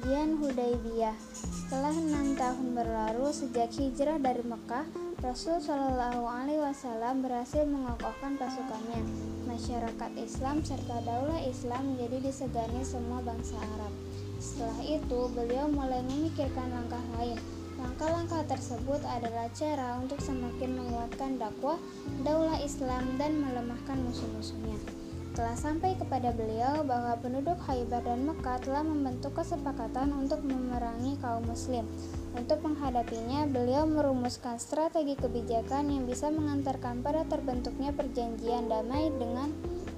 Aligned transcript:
Perjanjian 0.00 0.40
Hudaybiyah. 0.40 1.12
Setelah 1.36 1.92
enam 1.92 2.32
tahun 2.32 2.72
berlalu 2.72 3.28
sejak 3.36 3.68
hijrah 3.76 4.16
dari 4.16 4.40
Mekah, 4.40 4.88
Rasul 5.20 5.60
Shallallahu 5.60 6.24
Alaihi 6.24 6.56
Wasallam 6.56 7.20
berhasil 7.20 7.68
mengokohkan 7.68 8.40
pasukannya. 8.40 9.04
Masyarakat 9.44 10.12
Islam 10.16 10.64
serta 10.64 11.04
daulah 11.04 11.44
Islam 11.44 11.92
menjadi 11.92 12.32
disegani 12.32 12.80
semua 12.80 13.20
bangsa 13.20 13.60
Arab. 13.76 13.92
Setelah 14.40 14.80
itu, 14.88 15.20
beliau 15.36 15.68
mulai 15.68 16.00
memikirkan 16.08 16.72
langkah 16.72 17.04
lain. 17.20 17.36
Langkah-langkah 17.76 18.48
tersebut 18.48 19.04
adalah 19.04 19.52
cara 19.52 20.00
untuk 20.00 20.16
semakin 20.24 20.80
menguatkan 20.80 21.36
dakwah 21.36 21.76
daulah 22.24 22.56
Islam 22.56 23.20
dan 23.20 23.36
melemahkan 23.36 24.00
musuh-musuhnya 24.00 24.99
telah 25.40 25.56
sampai 25.56 25.96
kepada 25.96 26.36
beliau 26.36 26.84
bahwa 26.84 27.16
penduduk 27.16 27.56
Khaybar 27.64 28.04
dan 28.04 28.28
Mekah 28.28 28.60
telah 28.60 28.84
membentuk 28.84 29.32
kesepakatan 29.40 30.12
untuk 30.12 30.44
memerangi 30.44 31.16
kaum 31.16 31.48
muslim. 31.48 31.88
Untuk 32.36 32.60
menghadapinya, 32.60 33.48
beliau 33.48 33.88
merumuskan 33.88 34.60
strategi 34.60 35.16
kebijakan 35.16 35.88
yang 35.88 36.04
bisa 36.04 36.28
mengantarkan 36.28 37.00
pada 37.00 37.24
terbentuknya 37.24 37.88
perjanjian 37.88 38.68
damai 38.68 39.08
dengan 39.16 39.48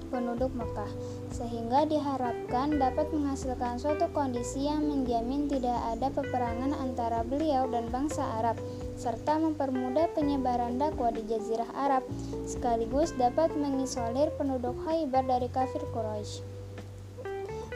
penduduk 0.07 0.55
Mekah, 0.55 0.87
sehingga 1.35 1.91
diharapkan 1.91 2.79
dapat 2.79 3.11
menghasilkan 3.11 3.83
suatu 3.83 4.07
kondisi 4.15 4.71
yang 4.71 4.87
menjamin 4.87 5.51
tidak 5.51 5.75
ada 5.91 6.07
peperangan 6.07 6.71
antara 6.79 7.19
beliau 7.27 7.67
dan 7.67 7.91
bangsa 7.91 8.23
Arab 8.39 8.55
serta 8.95 9.41
mempermudah 9.41 10.11
penyebaran 10.13 10.77
dakwah 10.77 11.09
di 11.09 11.25
Jazirah 11.25 11.69
Arab, 11.73 12.03
sekaligus 12.45 13.13
dapat 13.17 13.53
mengisolir 13.57 14.29
penduduk 14.37 14.77
Khaybar 14.85 15.25
dari 15.25 15.49
kafir 15.49 15.81
Quraisy. 15.93 16.43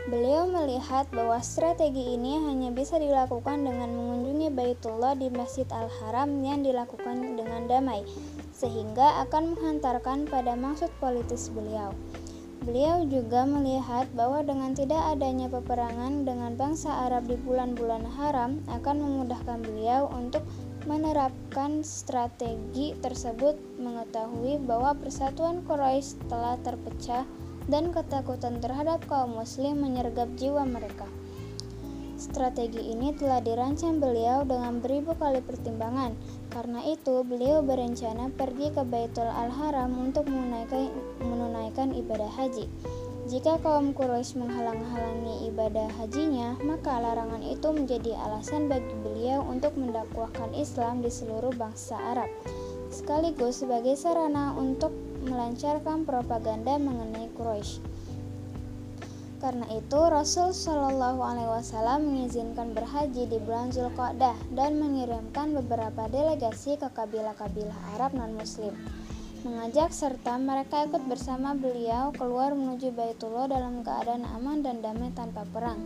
Beliau 0.07 0.47
melihat 0.47 1.03
bahwa 1.11 1.35
strategi 1.43 2.15
ini 2.15 2.39
hanya 2.39 2.71
bisa 2.71 2.95
dilakukan 2.95 3.67
dengan 3.67 3.91
mengunjungi 3.91 4.55
Baitullah 4.55 5.19
di 5.19 5.27
Masjid 5.27 5.67
Al-Haram 5.67 6.31
yang 6.47 6.63
dilakukan 6.63 7.35
dengan 7.35 7.67
damai, 7.67 8.07
sehingga 8.55 9.27
akan 9.27 9.51
menghantarkan 9.51 10.31
pada 10.31 10.55
maksud 10.55 10.87
politis 11.03 11.51
beliau. 11.51 11.91
Beliau 12.63 13.03
juga 13.07 13.43
melihat 13.47 14.07
bahwa 14.11 14.43
dengan 14.43 14.71
tidak 14.75 14.99
adanya 15.11 15.51
peperangan 15.51 16.23
dengan 16.23 16.55
bangsa 16.55 17.07
Arab 17.07 17.27
di 17.27 17.35
bulan-bulan 17.39 18.03
haram 18.19 18.63
akan 18.67 18.95
memudahkan 18.99 19.59
beliau 19.63 20.11
untuk 20.11 20.43
menerapkan 20.87 21.83
strategi 21.83 22.95
tersebut 23.03 23.59
mengetahui 23.75 24.63
bahwa 24.63 24.95
persatuan 24.95 25.61
Quraisy 25.67 26.31
telah 26.31 26.55
terpecah 26.63 27.27
dan 27.67 27.91
ketakutan 27.91 28.63
terhadap 28.63 29.03
kaum 29.11 29.35
muslim 29.35 29.83
menyergap 29.83 30.31
jiwa 30.39 30.63
mereka. 30.63 31.03
Strategi 32.17 32.81
ini 32.97 33.13
telah 33.13 33.43
dirancang 33.45 34.01
beliau 34.01 34.41
dengan 34.41 34.81
beribu 34.81 35.13
kali 35.13 35.37
pertimbangan. 35.45 36.17
Karena 36.49 36.81
itu, 36.81 37.21
beliau 37.21 37.61
berencana 37.61 38.33
pergi 38.33 38.73
ke 38.73 38.81
Baitul 38.81 39.29
Al-Haram 39.29 39.93
untuk 40.01 40.25
menunaikan, 40.25 40.89
menunaikan 41.21 41.93
ibadah 41.93 42.31
haji. 42.33 42.65
Jika 43.27 43.59
kaum 43.59 43.91
Quraisy 43.91 44.39
menghalang-halangi 44.39 45.51
ibadah 45.51 45.91
hajinya, 45.99 46.55
maka 46.63 46.95
larangan 46.95 47.43
itu 47.43 47.67
menjadi 47.75 48.15
alasan 48.23 48.71
bagi 48.71 48.95
beliau 49.03 49.43
untuk 49.43 49.75
mendakwahkan 49.75 50.55
Islam 50.55 51.03
di 51.03 51.11
seluruh 51.11 51.51
bangsa 51.59 51.99
Arab, 51.99 52.31
sekaligus 52.87 53.59
sebagai 53.59 53.99
sarana 53.99 54.55
untuk 54.55 54.95
melancarkan 55.27 56.07
propaganda 56.07 56.79
mengenai 56.79 57.27
Quraisy. 57.35 57.83
Karena 59.43 59.67
itu, 59.75 59.99
Rasul 60.07 60.55
Shallallahu 60.55 61.19
Alaihi 61.19 61.51
Wasallam 61.51 62.07
mengizinkan 62.07 62.71
berhaji 62.71 63.27
di 63.27 63.43
bulan 63.43 63.75
Zulqa'dah 63.75 64.39
dan 64.55 64.79
mengirimkan 64.79 65.51
beberapa 65.51 66.07
delegasi 66.07 66.79
ke 66.79 66.87
kabilah-kabilah 66.95 67.99
Arab 67.99 68.15
non-Muslim 68.15 68.71
mengajak 69.45 69.93
serta 69.93 70.39
mereka 70.41 70.87
ikut 70.89 71.05
bersama 71.05 71.53
beliau 71.53 72.09
keluar 72.15 72.57
menuju 72.57 72.89
Baitullah 72.95 73.45
dalam 73.45 73.85
keadaan 73.85 74.25
aman 74.25 74.65
dan 74.65 74.81
damai 74.81 75.13
tanpa 75.13 75.45
perang. 75.49 75.85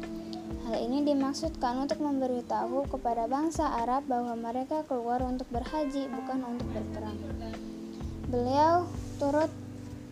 Hal 0.68 0.78
ini 0.78 1.04
dimaksudkan 1.04 1.84
untuk 1.84 2.00
memberitahu 2.00 2.88
kepada 2.88 3.28
bangsa 3.28 3.68
Arab 3.82 4.08
bahwa 4.08 4.38
mereka 4.38 4.88
keluar 4.88 5.20
untuk 5.26 5.50
berhaji 5.52 6.08
bukan 6.08 6.40
untuk 6.48 6.68
berperang. 6.72 7.18
Beliau 8.32 8.88
turut 9.20 9.52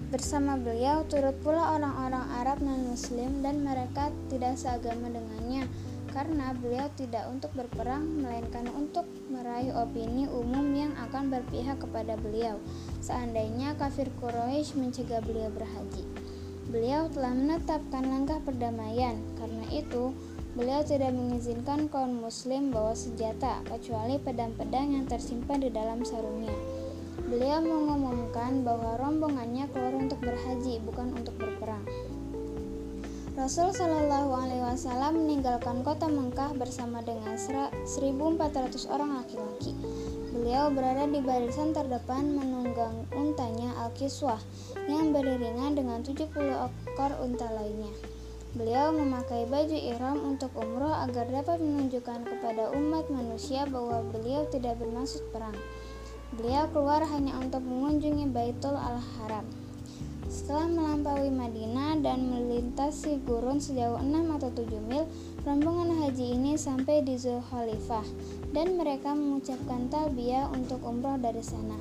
bersama 0.10 0.58
beliau 0.58 1.06
turut 1.06 1.38
pula 1.46 1.78
orang-orang 1.78 2.26
Arab 2.42 2.60
non-Muslim 2.66 3.46
dan 3.46 3.62
mereka 3.62 4.10
tidak 4.28 4.58
seagama 4.58 5.08
dengannya 5.14 5.70
karena 6.12 6.54
beliau 6.58 6.90
tidak 6.98 7.26
untuk 7.30 7.54
berperang 7.54 8.22
melainkan 8.22 8.66
untuk 8.74 9.06
meraih 9.30 9.74
opini 9.74 10.26
umum 10.26 10.66
yang 10.74 10.94
akan 11.10 11.30
berpihak 11.30 11.78
kepada 11.82 12.18
beliau 12.20 12.58
seandainya 13.00 13.74
kafir 13.80 14.12
Quraisy 14.20 14.76
mencegah 14.76 15.24
beliau 15.24 15.50
berhaji. 15.54 16.04
Beliau 16.70 17.10
telah 17.10 17.34
menetapkan 17.34 18.06
langkah 18.06 18.38
perdamaian, 18.46 19.18
karena 19.42 19.66
itu 19.74 20.14
beliau 20.54 20.86
tidak 20.86 21.10
mengizinkan 21.18 21.90
kaum 21.90 22.22
muslim 22.22 22.70
bawa 22.70 22.94
senjata 22.94 23.66
kecuali 23.66 24.22
pedang-pedang 24.22 24.94
yang 24.94 25.06
tersimpan 25.10 25.66
di 25.66 25.74
dalam 25.74 26.06
sarungnya. 26.06 26.54
Beliau 27.26 27.62
mengumumkan 27.62 28.62
bahwa 28.62 29.02
rombongannya 29.02 29.66
keluar 29.74 29.98
untuk 29.98 30.22
berhaji 30.22 30.78
bukan 30.86 31.14
untuk 31.14 31.38
berperang. 31.42 31.86
Rasul 33.40 33.72
Shallallahu 33.72 34.36
Alaihi 34.36 34.68
Wasallam 34.68 35.24
meninggalkan 35.24 35.80
kota 35.80 36.12
Mekah 36.12 36.60
bersama 36.60 37.00
dengan 37.00 37.40
1.400 37.40 37.88
orang 38.92 39.24
laki-laki. 39.24 39.80
Beliau 40.36 40.68
berada 40.68 41.08
di 41.08 41.24
barisan 41.24 41.72
terdepan 41.72 42.36
menunggang 42.36 43.08
untanya 43.16 43.72
Al-Kiswah 43.88 44.44
yang 44.92 45.16
beriringan 45.16 45.72
dengan 45.72 46.04
70 46.04 46.36
ekor 46.36 47.12
unta 47.24 47.48
lainnya. 47.56 47.96
Beliau 48.60 48.92
memakai 48.92 49.48
baju 49.48 49.78
ihram 49.88 50.20
untuk 50.20 50.52
umroh 50.60 50.92
agar 51.08 51.32
dapat 51.32 51.64
menunjukkan 51.64 52.28
kepada 52.28 52.76
umat 52.76 53.08
manusia 53.08 53.64
bahwa 53.72 54.04
beliau 54.12 54.52
tidak 54.52 54.76
bermaksud 54.84 55.24
perang. 55.32 55.56
Beliau 56.36 56.68
keluar 56.76 57.08
hanya 57.08 57.40
untuk 57.40 57.64
mengunjungi 57.64 58.36
Baitul 58.36 58.76
Al-Haram. 58.76 59.59
Setelah 60.40 60.72
melampaui 60.72 61.36
Madinah 61.36 62.00
dan 62.00 62.32
melintasi 62.32 63.20
gurun 63.28 63.60
sejauh 63.60 64.00
6 64.00 64.40
atau 64.40 64.48
7 64.56 64.72
mil, 64.88 65.04
rombongan 65.44 66.00
haji 66.00 66.32
ini 66.32 66.56
sampai 66.56 67.04
di 67.04 67.20
Zulkhalifah 67.20 68.08
dan 68.56 68.80
mereka 68.80 69.12
mengucapkan 69.12 69.92
talbiyah 69.92 70.48
untuk 70.56 70.80
umroh 70.88 71.20
dari 71.20 71.44
sana. 71.44 71.76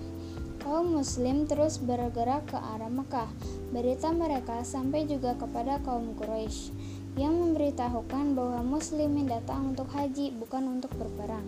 Kaum 0.58 0.90
muslim 0.90 1.46
terus 1.46 1.78
bergerak 1.78 2.50
ke 2.50 2.58
arah 2.58 2.90
Mekah. 2.90 3.30
Berita 3.70 4.10
mereka 4.10 4.66
sampai 4.66 5.06
juga 5.06 5.38
kepada 5.38 5.78
kaum 5.86 6.18
Quraisy 6.18 6.74
yang 7.14 7.38
memberitahukan 7.38 8.34
bahwa 8.34 8.66
muslimin 8.66 9.30
datang 9.30 9.70
untuk 9.70 9.86
haji 9.94 10.34
bukan 10.34 10.82
untuk 10.82 10.90
berperang. 10.98 11.46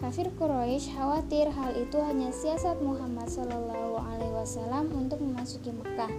Kafir 0.00 0.32
Quraisy 0.40 0.96
khawatir 0.96 1.52
hal 1.52 1.76
itu 1.76 2.00
hanya 2.00 2.32
siasat 2.32 2.80
Muhammad 2.80 3.28
Alaihi 3.36 3.87
Wasallam 4.38 4.94
untuk 4.94 5.18
memasuki 5.18 5.74
Mekah, 5.74 6.10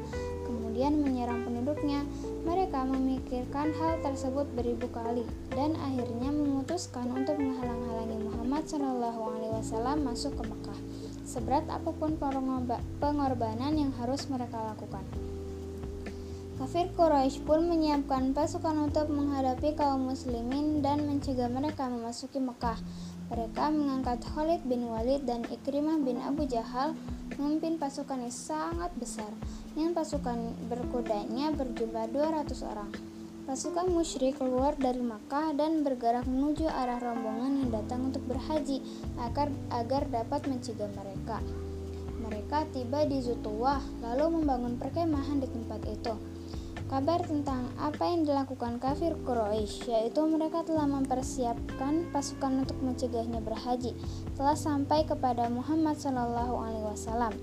kemudian 0.44 1.00
menyerang 1.00 1.48
penduduknya. 1.48 2.04
Mereka 2.44 2.84
memikirkan 2.84 3.72
hal 3.80 4.04
tersebut 4.04 4.44
beribu 4.52 4.92
kali 4.92 5.24
dan 5.56 5.80
akhirnya 5.80 6.30
memutuskan 6.36 7.08
untuk 7.16 7.40
menghalang-halangi 7.40 8.20
Muhammad 8.28 8.68
Shallallahu 8.68 9.22
Alaihi 9.40 9.54
Wasallam 9.64 10.04
masuk 10.04 10.36
ke 10.36 10.44
Mekah. 10.44 10.80
Seberat 11.24 11.64
apa 11.72 11.96
pun 11.96 12.20
pengorbanan 13.00 13.74
yang 13.80 13.96
harus 13.96 14.28
mereka 14.28 14.60
lakukan. 14.76 15.08
Kafir 16.60 16.92
Quraisy 16.92 17.48
pun 17.48 17.72
menyiapkan 17.72 18.36
pasukan 18.36 18.92
untuk 18.92 19.08
menghadapi 19.08 19.80
kaum 19.80 20.12
muslimin 20.12 20.84
dan 20.84 21.08
mencegah 21.08 21.48
mereka 21.48 21.88
memasuki 21.88 22.36
Mekah. 22.36 22.76
Mereka 23.32 23.72
mengangkat 23.72 24.20
Khalid 24.28 24.68
bin 24.68 24.92
Walid 24.92 25.24
dan 25.24 25.48
Ikrimah 25.48 26.04
bin 26.04 26.20
Abu 26.20 26.44
Jahal 26.52 27.00
memimpin 27.40 27.80
pasukan 27.80 28.28
yang 28.28 28.36
sangat 28.36 28.92
besar 29.00 29.32
yang 29.80 29.96
pasukan 29.96 30.52
berkudanya 30.68 31.56
berjumlah 31.56 32.12
200 32.12 32.52
orang. 32.68 32.92
Pasukan 33.48 33.88
musyrik 33.96 34.36
keluar 34.36 34.76
dari 34.76 35.00
Makkah 35.00 35.56
dan 35.56 35.88
bergerak 35.88 36.28
menuju 36.28 36.68
arah 36.68 37.00
rombongan 37.00 37.56
yang 37.56 37.70
datang 37.72 38.12
untuk 38.12 38.28
berhaji 38.28 38.84
agar, 39.16 39.48
agar 39.72 40.12
dapat 40.12 40.44
mencegah 40.44 40.92
mereka. 40.92 41.40
Mereka 42.20 42.68
tiba 42.76 43.08
di 43.08 43.24
Zutuwah 43.24 43.80
lalu 44.04 44.44
membangun 44.44 44.76
perkemahan 44.76 45.40
di 45.40 45.48
tempat 45.48 45.88
itu 45.88 46.29
kabar 46.90 47.22
tentang 47.22 47.70
apa 47.78 48.02
yang 48.02 48.26
dilakukan 48.26 48.82
kafir 48.82 49.14
Quraisy, 49.22 49.94
yaitu 49.94 50.26
mereka 50.26 50.66
telah 50.66 50.90
mempersiapkan 50.90 52.10
pasukan 52.10 52.66
untuk 52.66 52.82
mencegahnya 52.82 53.46
berhaji, 53.46 53.94
telah 54.34 54.58
sampai 54.58 55.06
kepada 55.06 55.54
Muhammad 55.54 56.02
Shallallahu 56.02 56.56
Alaihi 56.58 56.90
Wasallam. 56.90 57.38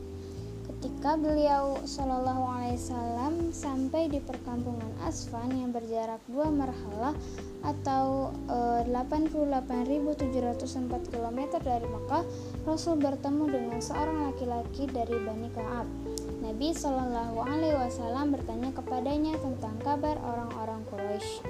Ketika 0.66 1.14
beliau 1.14 1.78
Shallallahu 1.86 2.58
Alaihi 2.58 2.74
Wasallam 2.74 3.54
sampai 3.54 4.10
di 4.10 4.18
perkampungan 4.18 4.90
Asfan 5.06 5.54
yang 5.54 5.70
berjarak 5.70 6.18
dua 6.26 6.50
marhalah 6.50 7.14
atau 7.62 8.34
e, 8.50 8.82
88.704 8.90 11.14
km 11.14 11.40
dari 11.62 11.86
Mekah, 11.86 12.26
Rasul 12.66 12.98
bertemu 12.98 13.46
dengan 13.46 13.78
seorang 13.78 14.26
laki-laki 14.26 14.90
dari 14.90 15.14
Bani 15.22 15.54
Kaab. 15.54 16.05
Nabi 16.46 16.70
Shallallahu 16.70 17.42
Alaihi 17.42 17.74
Wasallam 17.74 18.30
bertanya 18.30 18.70
kepadanya 18.70 19.34
tentang 19.34 19.74
kabar 19.82 20.14
orang-orang 20.22 20.86
Quraisy. 20.86 21.42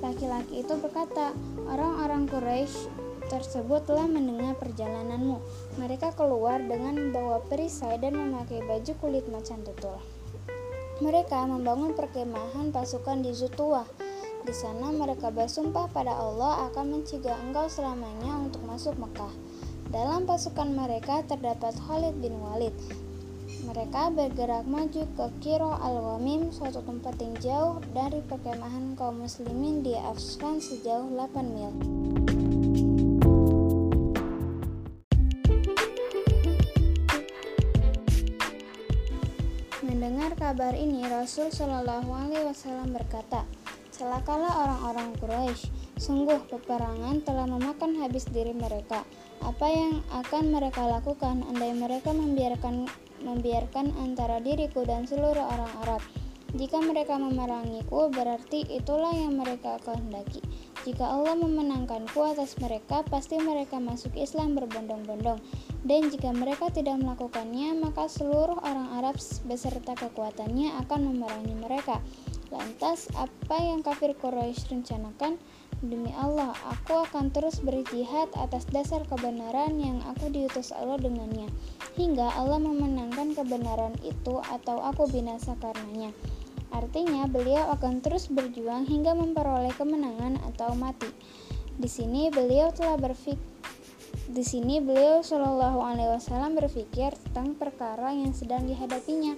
Laki-laki 0.00 0.64
itu 0.64 0.72
berkata, 0.80 1.36
orang-orang 1.68 2.24
Quraisy 2.24 2.88
tersebut 3.28 3.84
telah 3.84 4.08
mendengar 4.08 4.56
perjalananmu. 4.56 5.44
Mereka 5.76 6.16
keluar 6.16 6.64
dengan 6.64 6.96
membawa 6.96 7.44
perisai 7.44 8.00
dan 8.00 8.16
memakai 8.16 8.64
baju 8.64 8.92
kulit 9.04 9.28
macan 9.28 9.60
tutul. 9.68 10.00
Mereka 11.04 11.44
membangun 11.44 11.92
perkemahan 11.92 12.72
pasukan 12.72 13.20
di 13.20 13.36
Zutuah. 13.36 13.84
Di 14.48 14.56
sana 14.56 14.88
mereka 14.88 15.28
bersumpah 15.28 15.92
pada 15.92 16.16
Allah 16.16 16.72
akan 16.72 16.96
mencegah 16.96 17.36
engkau 17.36 17.68
selamanya 17.68 18.48
untuk 18.48 18.64
masuk 18.64 18.96
Mekah. 18.96 19.30
Dalam 19.92 20.24
pasukan 20.24 20.72
mereka 20.72 21.20
terdapat 21.28 21.76
Khalid 21.84 22.16
bin 22.16 22.40
Walid. 22.40 22.72
Mereka 23.68 24.16
bergerak 24.16 24.64
maju 24.64 25.04
ke 25.04 25.26
Kiro 25.44 25.76
al-Wamim, 25.76 26.48
suatu 26.48 26.80
tempat 26.80 27.20
yang 27.20 27.36
jauh 27.36 27.76
dari 27.92 28.24
perkemahan 28.24 28.96
kaum 28.96 29.20
muslimin 29.20 29.84
di 29.84 29.92
Afghan 29.92 30.56
sejauh 30.56 31.12
8 31.12 31.52
mil. 31.52 31.72
Mendengar 39.84 40.32
kabar 40.40 40.72
ini, 40.72 41.04
Rasul 41.04 41.52
Shallallahu 41.52 42.08
Alaihi 42.08 42.48
Wasallam 42.48 42.96
berkata, 42.96 43.44
"Celakalah 43.92 44.64
orang-orang 44.64 45.12
Quraisy. 45.20 45.68
Sungguh 46.00 46.40
peperangan 46.48 47.20
telah 47.20 47.44
memakan 47.44 48.00
habis 48.00 48.24
diri 48.32 48.56
mereka. 48.56 49.04
Apa 49.44 49.68
yang 49.68 50.00
akan 50.08 50.56
mereka 50.56 50.88
lakukan 50.88 51.44
andai 51.52 51.76
mereka 51.76 52.16
membiarkan 52.16 52.88
membiarkan 53.22 53.94
antara 53.98 54.38
diriku 54.42 54.82
dan 54.86 55.06
seluruh 55.06 55.44
orang 55.44 55.72
Arab?" 55.86 56.02
Jika 56.56 56.80
mereka 56.80 57.20
memerangiku, 57.20 58.08
berarti 58.08 58.64
itulah 58.72 59.12
yang 59.12 59.36
mereka 59.36 59.76
kehendaki. 59.84 60.40
Jika 60.88 61.04
Allah 61.04 61.36
memenangkanku 61.36 62.16
atas 62.24 62.56
mereka, 62.56 63.04
pasti 63.04 63.36
mereka 63.36 63.76
masuk 63.76 64.16
Islam 64.16 64.56
berbondong-bondong. 64.56 65.44
Dan 65.84 66.08
jika 66.08 66.32
mereka 66.32 66.72
tidak 66.72 67.04
melakukannya, 67.04 67.76
maka 67.76 68.08
seluruh 68.08 68.56
orang 68.64 68.96
Arab 68.96 69.20
beserta 69.44 69.92
kekuatannya 69.92 70.72
akan 70.88 71.12
memerangi 71.12 71.52
mereka. 71.52 72.00
Lantas, 72.48 73.12
apa 73.12 73.60
yang 73.60 73.84
kafir 73.84 74.16
Quraisy 74.16 74.72
rencanakan? 74.72 75.36
Demi 75.78 76.10
Allah, 76.18 76.50
aku 76.66 77.06
akan 77.06 77.30
terus 77.30 77.62
berjihad 77.62 78.26
atas 78.34 78.66
dasar 78.66 79.06
kebenaran 79.06 79.78
yang 79.78 80.02
aku 80.10 80.26
diutus 80.26 80.74
Allah 80.74 80.98
dengannya, 80.98 81.46
hingga 81.94 82.34
Allah 82.34 82.58
memenangkan 82.58 83.38
kebenaran 83.38 83.94
itu 84.02 84.42
atau 84.42 84.82
aku 84.82 85.06
binasa 85.06 85.54
karenanya. 85.62 86.10
Artinya, 86.74 87.30
beliau 87.30 87.70
akan 87.78 88.02
terus 88.02 88.26
berjuang 88.26 88.90
hingga 88.90 89.14
memperoleh 89.14 89.70
kemenangan 89.78 90.42
atau 90.50 90.74
mati. 90.74 91.14
Di 91.78 91.86
sini 91.86 92.26
beliau 92.34 92.74
telah 92.74 92.98
berfik 92.98 93.38
di 94.28 94.44
sini 94.44 94.76
beliau 94.76 95.24
Shallallahu 95.24 95.80
Alaihi 95.80 96.12
Wasallam 96.12 96.52
berpikir 96.52 97.16
tentang 97.16 97.56
perkara 97.56 98.12
yang 98.12 98.36
sedang 98.36 98.68
dihadapinya. 98.68 99.32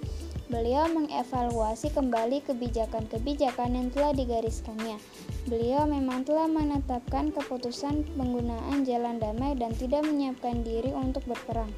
Beliau 0.51 0.83
mengevaluasi 0.91 1.95
kembali 1.95 2.43
kebijakan-kebijakan 2.43 3.71
yang 3.71 3.87
telah 3.87 4.11
digariskannya. 4.11 4.99
Beliau 5.47 5.87
memang 5.87 6.27
telah 6.27 6.51
menetapkan 6.51 7.31
keputusan 7.31 8.03
penggunaan 8.19 8.83
jalan 8.83 9.15
damai 9.15 9.55
dan 9.55 9.71
tidak 9.71 10.03
menyiapkan 10.03 10.59
diri 10.59 10.91
untuk 10.91 11.23
berperang. 11.23 11.71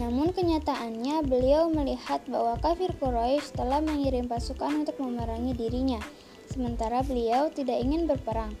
Namun 0.00 0.32
kenyataannya 0.32 1.20
beliau 1.28 1.68
melihat 1.68 2.24
bahwa 2.32 2.56
kafir 2.64 2.96
Quraisy 2.96 3.52
telah 3.52 3.84
mengirim 3.84 4.24
pasukan 4.24 4.88
untuk 4.88 4.96
memerangi 4.96 5.52
dirinya, 5.52 6.00
sementara 6.48 7.04
beliau 7.04 7.52
tidak 7.52 7.76
ingin 7.76 8.08
berperang. 8.08 8.56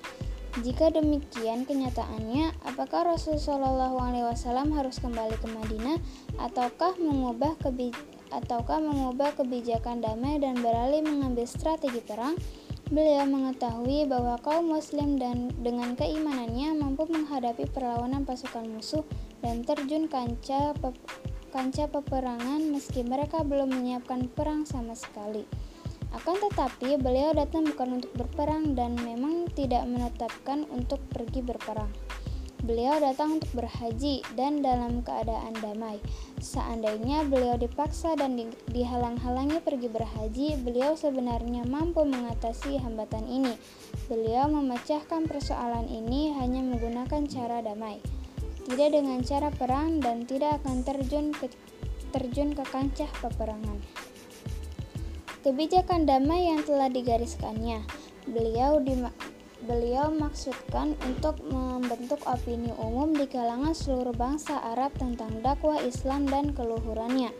Jika 0.60 0.92
demikian 0.92 1.64
kenyataannya, 1.64 2.52
apakah 2.68 3.16
Rasulullah 3.16 3.88
SAW 4.36 4.76
harus 4.76 5.00
kembali 5.00 5.36
ke 5.40 5.48
Madinah 5.56 5.96
ataukah 6.36 6.98
mengubah 7.00 7.54
ataukah 8.30 8.80
mengubah 8.80 9.36
kebijakan 9.36 10.00
damai 10.00 10.40
dan 10.40 10.60
beralih 10.60 11.04
mengambil 11.04 11.44
strategi 11.48 12.00
perang? 12.04 12.36
Beliau 12.88 13.28
mengetahui 13.28 14.08
bahwa 14.08 14.40
kaum 14.40 14.72
muslim 14.72 15.20
dan 15.20 15.52
dengan 15.60 15.92
keimanannya 15.92 16.72
mampu 16.72 17.04
menghadapi 17.04 17.68
perlawanan 17.68 18.24
pasukan 18.24 18.64
musuh 18.64 19.04
dan 19.44 19.60
terjun 19.60 20.08
kancah 20.08 20.72
pe 20.72 20.96
kancah 21.52 21.88
peperangan 21.88 22.64
meski 22.72 23.04
mereka 23.04 23.44
belum 23.44 23.72
menyiapkan 23.76 24.32
perang 24.32 24.64
sama 24.64 24.96
sekali. 24.96 25.44
Akan 26.16 26.40
tetapi, 26.40 26.96
beliau 26.96 27.36
datang 27.36 27.68
bukan 27.68 28.00
untuk 28.00 28.12
berperang 28.16 28.72
dan 28.72 28.96
memang 28.96 29.44
tidak 29.52 29.84
menetapkan 29.84 30.64
untuk 30.72 31.04
pergi 31.12 31.44
berperang. 31.44 31.92
Beliau 32.58 32.98
datang 32.98 33.38
untuk 33.38 33.54
berhaji 33.54 34.26
dan 34.34 34.66
dalam 34.66 35.06
keadaan 35.06 35.54
damai. 35.62 36.02
Seandainya 36.42 37.22
beliau 37.22 37.54
dipaksa 37.54 38.18
dan 38.18 38.34
di, 38.34 38.50
dihalang-halangi 38.74 39.62
pergi 39.62 39.86
berhaji, 39.86 40.58
beliau 40.66 40.98
sebenarnya 40.98 41.62
mampu 41.70 42.02
mengatasi 42.02 42.82
hambatan 42.82 43.30
ini. 43.30 43.54
Beliau 44.10 44.50
memecahkan 44.50 45.30
persoalan 45.30 45.86
ini 45.86 46.34
hanya 46.34 46.58
menggunakan 46.66 47.30
cara 47.30 47.62
damai, 47.62 48.02
tidak 48.66 48.90
dengan 48.90 49.22
cara 49.22 49.54
perang 49.54 50.02
dan 50.02 50.26
tidak 50.26 50.58
akan 50.62 50.82
terjun 50.82 51.30
ke 51.30 51.46
terjun 52.10 52.58
ke 52.58 52.64
kancah 52.66 53.10
peperangan. 53.22 53.78
Kebijakan 55.46 56.10
damai 56.10 56.50
yang 56.50 56.66
telah 56.66 56.90
digariskannya, 56.90 57.86
beliau 58.26 58.82
di 58.82 58.98
Beliau 59.58 60.14
maksudkan 60.14 60.94
untuk 61.02 61.42
membentuk 61.42 62.22
opini 62.30 62.70
umum 62.78 63.10
di 63.10 63.26
kalangan 63.26 63.74
seluruh 63.74 64.14
bangsa 64.14 64.54
Arab 64.54 64.94
tentang 64.94 65.42
dakwah 65.42 65.82
Islam 65.82 66.30
dan 66.30 66.54
keluhurannya. 66.54 67.34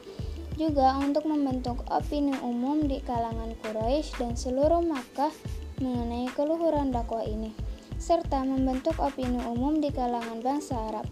Juga 0.59 0.99
untuk 0.99 1.31
membentuk 1.31 1.87
opini 1.87 2.35
umum 2.43 2.91
di 2.91 2.99
kalangan 3.07 3.55
Quraisy 3.63 4.19
dan 4.19 4.35
seluruh 4.35 4.83
Makkah 4.83 5.31
mengenai 5.79 6.27
keluhuran 6.35 6.91
dakwah 6.91 7.23
ini, 7.23 7.55
serta 8.03 8.43
membentuk 8.43 8.99
opini 8.99 9.39
umum 9.47 9.79
di 9.79 9.95
kalangan 9.95 10.43
bangsa 10.43 10.75
Arab, 10.91 11.07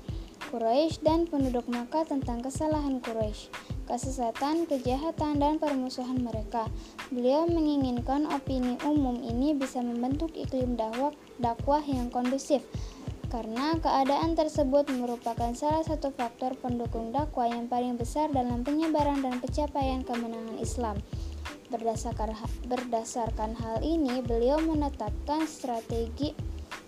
Quraisy 0.51 1.07
dan 1.07 1.31
penduduk 1.31 1.71
Makkah 1.71 2.03
tentang 2.03 2.43
kesalahan 2.43 2.99
Quraisy 2.99 3.76
kesesatan, 3.87 4.67
kejahatan, 4.67 5.39
dan 5.39 5.63
permusuhan 5.63 6.19
mereka. 6.21 6.67
Beliau 7.09 7.47
menginginkan 7.47 8.27
opini 8.29 8.77
umum 8.83 9.23
ini 9.23 9.55
bisa 9.55 9.79
membentuk 9.81 10.35
iklim 10.35 10.75
dakwah, 10.77 11.83
yang 11.87 12.11
kondusif, 12.11 12.67
karena 13.31 13.79
keadaan 13.79 14.35
tersebut 14.35 14.91
merupakan 14.91 15.55
salah 15.55 15.87
satu 15.87 16.11
faktor 16.11 16.59
pendukung 16.59 17.15
dakwah 17.15 17.47
yang 17.47 17.71
paling 17.71 17.95
besar 17.95 18.31
dalam 18.35 18.67
penyebaran 18.67 19.23
dan 19.23 19.39
pencapaian 19.39 20.03
kemenangan 20.03 20.59
Islam. 20.59 20.99
Berdasarkan, 21.67 22.35
berdasarkan 22.71 23.59
hal 23.59 23.83
ini, 23.83 24.23
beliau 24.23 24.63
menetapkan 24.63 25.51
strategi 25.51 26.31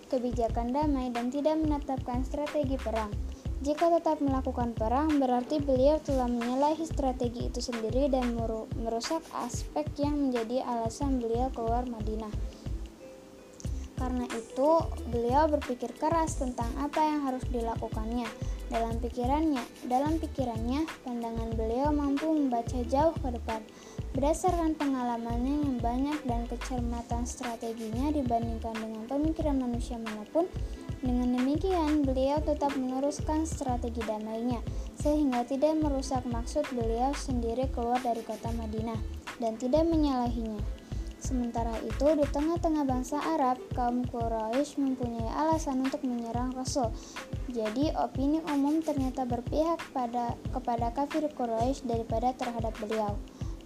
kebijakan 0.08 0.72
damai 0.72 1.12
dan 1.12 1.28
tidak 1.28 1.60
menetapkan 1.60 2.24
strategi 2.24 2.80
perang. 2.80 3.27
Jika 3.58 3.90
tetap 3.90 4.22
melakukan 4.22 4.70
perang, 4.70 5.18
berarti 5.18 5.58
beliau 5.58 5.98
telah 5.98 6.30
menyalahi 6.30 6.86
strategi 6.86 7.50
itu 7.50 7.58
sendiri 7.58 8.06
dan 8.06 8.38
merusak 8.78 9.18
aspek 9.34 9.82
yang 9.98 10.14
menjadi 10.14 10.62
alasan 10.62 11.18
beliau 11.18 11.50
keluar 11.50 11.82
Madinah. 11.90 12.30
Karena 13.98 14.30
itu, 14.30 14.70
beliau 15.10 15.50
berpikir 15.50 15.90
keras 15.98 16.38
tentang 16.38 16.70
apa 16.78 17.02
yang 17.02 17.26
harus 17.26 17.42
dilakukannya. 17.50 18.30
Dalam 18.70 19.02
pikirannya, 19.02 19.90
dalam 19.90 20.22
pikirannya, 20.22 20.86
pandangan 21.02 21.50
beliau 21.58 21.90
mampu 21.90 22.30
membaca 22.30 22.78
jauh 22.86 23.16
ke 23.18 23.28
depan. 23.42 23.58
Berdasarkan 24.14 24.78
pengalamannya 24.78 25.66
yang 25.66 25.76
banyak 25.82 26.18
dan 26.30 26.46
kecermatan 26.46 27.26
strateginya 27.26 28.14
dibandingkan 28.14 28.78
dengan 28.78 29.02
pemikiran 29.10 29.58
manusia 29.58 29.98
mana 29.98 30.22
pun, 30.30 30.46
dengan 30.98 31.38
demikian, 31.38 32.02
beliau 32.02 32.42
tetap 32.42 32.74
meneruskan 32.74 33.46
strategi 33.46 34.02
damainya, 34.02 34.58
sehingga 34.98 35.46
tidak 35.46 35.78
merusak 35.78 36.26
maksud 36.26 36.66
beliau 36.74 37.14
sendiri 37.14 37.70
keluar 37.70 38.02
dari 38.02 38.26
kota 38.26 38.50
Madinah 38.58 38.98
dan 39.38 39.54
tidak 39.54 39.86
menyalahinya. 39.86 40.58
Sementara 41.18 41.74
itu, 41.82 42.06
di 42.14 42.26
tengah-tengah 42.30 42.86
bangsa 42.86 43.18
Arab, 43.18 43.58
kaum 43.74 44.06
Quraisy 44.06 44.78
mempunyai 44.78 45.26
alasan 45.34 45.82
untuk 45.82 46.02
menyerang 46.06 46.54
Rasul. 46.54 46.94
Jadi, 47.50 47.90
opini 47.98 48.38
umum 48.50 48.78
ternyata 48.78 49.26
berpihak 49.26 49.82
pada 49.90 50.38
kepada 50.54 50.94
kafir 50.94 51.26
Quraisy 51.34 51.90
daripada 51.90 52.30
terhadap 52.38 52.70
beliau. 52.78 53.18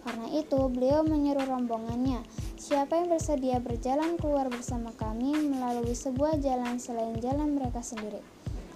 Karena 0.02 0.26
itu, 0.34 0.58
beliau 0.66 1.06
menyeru 1.06 1.46
rombongannya, 1.46 2.26
"Siapa 2.58 2.98
yang 2.98 3.14
bersedia 3.14 3.62
berjalan 3.62 4.18
keluar 4.18 4.50
bersama 4.50 4.90
kami 4.98 5.34
melalui 5.38 5.94
sebuah 5.94 6.42
jalan 6.42 6.82
selain 6.82 7.18
jalan 7.22 7.54
mereka 7.54 7.80
sendiri?" 7.82 8.18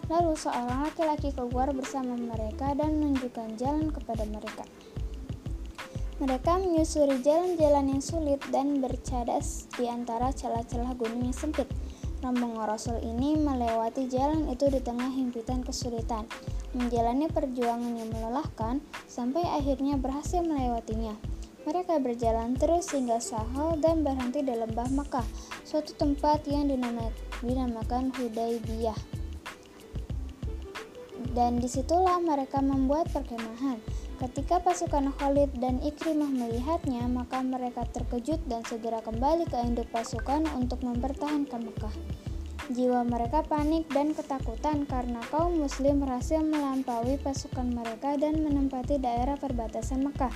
Lalu 0.06 0.38
seorang 0.38 0.87
laki-laki 0.87 1.35
keluar 1.35 1.75
bersama 1.75 2.14
mereka 2.14 2.78
dan 2.78 3.02
menunjukkan 3.02 3.59
jalan 3.59 3.90
kepada 3.90 4.23
mereka. 4.23 4.62
Mereka 6.16 6.62
menyusuri 6.62 7.21
jalan-jalan 7.21 7.92
yang 7.92 8.00
sulit 8.00 8.40
dan 8.49 8.80
bercadas 8.80 9.68
di 9.76 9.85
antara 9.90 10.33
celah-celah 10.33 10.97
gunung 10.97 11.28
yang 11.28 11.37
sempit. 11.37 11.68
Rombongan 12.25 12.64
Rasul 12.64 12.96
ini 13.04 13.37
melewati 13.37 14.08
jalan 14.08 14.49
itu 14.49 14.73
di 14.73 14.80
tengah 14.80 15.12
himpitan 15.12 15.61
kesulitan, 15.61 16.25
menjalani 16.73 17.28
perjuangan 17.28 17.92
yang 17.92 18.08
melelahkan 18.08 18.80
sampai 19.04 19.44
akhirnya 19.44 20.00
berhasil 20.00 20.40
melewatinya. 20.40 21.12
Mereka 21.66 21.99
berjalan 21.99 22.54
terus 22.56 22.88
hingga 22.94 23.18
Sahel 23.18 23.76
dan 23.82 24.00
berhenti 24.06 24.40
di 24.40 24.54
lembah 24.54 24.87
Makkah, 24.96 25.26
suatu 25.66 25.92
tempat 25.99 26.46
yang 26.46 26.70
dinamakan 27.42 28.14
Hudaybiyah. 28.14 28.96
Dan 31.37 31.61
di 31.61 31.68
situlah 31.68 32.16
mereka 32.23 32.64
membuat 32.64 33.12
perkemahan. 33.12 33.76
Ketika 34.16 34.64
pasukan 34.64 35.12
Khalid 35.20 35.61
dan 35.61 35.76
Ikrimah 35.85 36.32
melihatnya, 36.32 37.04
maka 37.04 37.44
mereka 37.44 37.85
terkejut 37.85 38.40
dan 38.49 38.64
segera 38.64 39.04
kembali 39.04 39.44
ke 39.44 39.61
induk 39.61 39.92
pasukan 39.92 40.49
untuk 40.56 40.80
mempertahankan 40.80 41.68
Mekah. 41.68 41.92
Jiwa 42.73 43.04
mereka 43.04 43.44
panik 43.44 43.85
dan 43.92 44.16
ketakutan 44.16 44.88
karena 44.88 45.20
kaum 45.28 45.61
muslim 45.61 46.00
berhasil 46.00 46.40
melampaui 46.40 47.20
pasukan 47.20 47.68
mereka 47.68 48.16
dan 48.16 48.40
menempati 48.40 48.96
daerah 48.96 49.37
perbatasan 49.37 50.08
Mekah. 50.08 50.32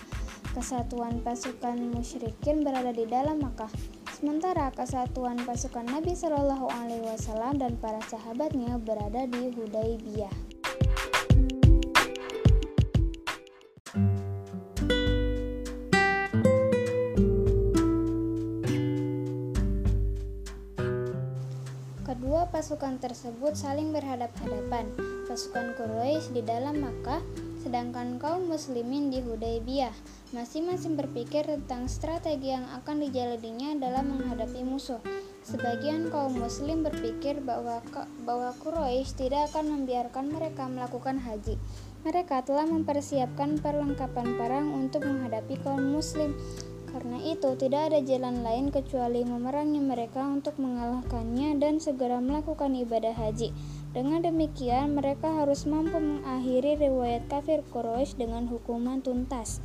Kesatuan 0.52 1.24
pasukan 1.24 1.80
musyrikin 1.80 2.60
berada 2.60 2.92
di 2.92 3.08
dalam 3.08 3.40
Mekah. 3.40 3.72
Sementara 4.12 4.68
kesatuan 4.76 5.40
pasukan 5.48 5.88
Nabi 5.88 6.12
Shallallahu 6.12 6.68
Alaihi 6.68 7.08
Wasallam 7.08 7.56
dan 7.56 7.80
para 7.80 8.04
sahabatnya 8.04 8.76
berada 8.76 9.24
di 9.24 9.48
Hudaybiyah. 9.56 10.49
Pasukan 22.70 23.02
tersebut 23.02 23.58
saling 23.58 23.90
berhadap-hadapan, 23.90 24.94
pasukan 25.26 25.74
Quraisy 25.74 26.38
di 26.38 26.42
dalam 26.46 26.78
Makkah, 26.78 27.18
sedangkan 27.66 28.22
kaum 28.22 28.46
muslimin 28.46 29.10
di 29.10 29.18
Hudaybiyah. 29.18 29.90
Masing-masing 30.30 30.94
berpikir 30.94 31.50
tentang 31.50 31.90
strategi 31.90 32.54
yang 32.54 32.62
akan 32.78 33.02
dijalaninya 33.02 33.74
dalam 33.74 34.14
menghadapi 34.14 34.62
musuh. 34.62 35.02
Sebagian 35.42 36.14
kaum 36.14 36.38
muslim 36.38 36.86
berpikir 36.86 37.42
bahwa 37.42 37.82
bahwa 38.22 38.54
Quraisy 38.62 39.18
tidak 39.18 39.50
akan 39.50 39.82
membiarkan 39.82 40.30
mereka 40.30 40.70
melakukan 40.70 41.18
haji. 41.18 41.58
Mereka 42.06 42.46
telah 42.46 42.70
mempersiapkan 42.70 43.58
perlengkapan 43.58 44.38
perang 44.38 44.70
untuk 44.70 45.10
menghadapi 45.10 45.58
kaum 45.66 45.90
muslim 45.90 46.38
karena 46.90 47.18
itu, 47.22 47.54
tidak 47.54 47.90
ada 47.90 47.98
jalan 48.02 48.42
lain 48.42 48.74
kecuali 48.74 49.22
memerangi 49.22 49.78
mereka 49.78 50.26
untuk 50.26 50.58
mengalahkannya 50.58 51.56
dan 51.62 51.78
segera 51.78 52.18
melakukan 52.18 52.74
ibadah 52.74 53.14
haji. 53.14 53.54
Dengan 53.90 54.22
demikian, 54.22 54.98
mereka 54.98 55.30
harus 55.42 55.66
mampu 55.66 55.98
mengakhiri 55.98 56.78
riwayat 56.78 57.26
kafir 57.30 57.62
Quraisy 57.70 58.18
dengan 58.18 58.50
hukuman 58.50 59.02
tuntas. 59.02 59.62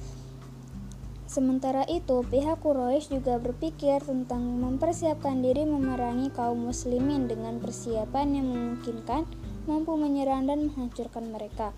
Sementara 1.26 1.84
itu, 1.90 2.22
pihak 2.22 2.62
Quraisy 2.62 3.18
juga 3.18 3.42
berpikir 3.42 4.00
tentang 4.06 4.46
mempersiapkan 4.62 5.42
diri 5.42 5.66
memerangi 5.66 6.30
kaum 6.32 6.70
muslimin 6.70 7.26
dengan 7.26 7.58
persiapan 7.60 8.40
yang 8.40 8.48
memungkinkan 8.54 9.26
mampu 9.66 9.98
menyerang 9.98 10.46
dan 10.46 10.70
menghancurkan 10.70 11.34
mereka, 11.34 11.74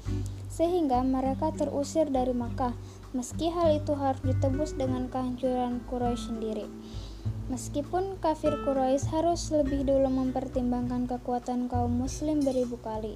sehingga 0.52 1.00
mereka 1.08 1.56
terusir 1.56 2.12
dari 2.12 2.36
Makkah 2.36 2.76
meski 3.16 3.48
hal 3.48 3.80
itu 3.80 3.96
harus 3.96 4.20
ditebus 4.24 4.76
dengan 4.76 5.08
kehancuran 5.08 5.80
Quraisy 5.88 6.34
sendiri. 6.34 6.68
Meskipun 7.48 8.20
kafir 8.20 8.52
Quraisy 8.68 9.08
harus 9.08 9.48
lebih 9.56 9.88
dulu 9.88 10.12
mempertimbangkan 10.12 11.08
kekuatan 11.08 11.72
kaum 11.72 11.96
muslim 11.96 12.44
beribu 12.44 12.76
kali. 12.84 13.16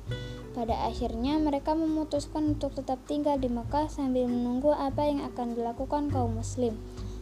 Pada 0.56 0.88
akhirnya 0.88 1.36
mereka 1.36 1.76
memutuskan 1.76 2.56
untuk 2.56 2.72
tetap 2.72 3.04
tinggal 3.12 3.36
di 3.36 3.52
Mekah 3.52 3.92
sambil 3.92 4.32
menunggu 4.32 4.72
apa 4.72 5.04
yang 5.04 5.20
akan 5.28 5.60
dilakukan 5.60 6.08
kaum 6.08 6.40
muslim. 6.40 6.80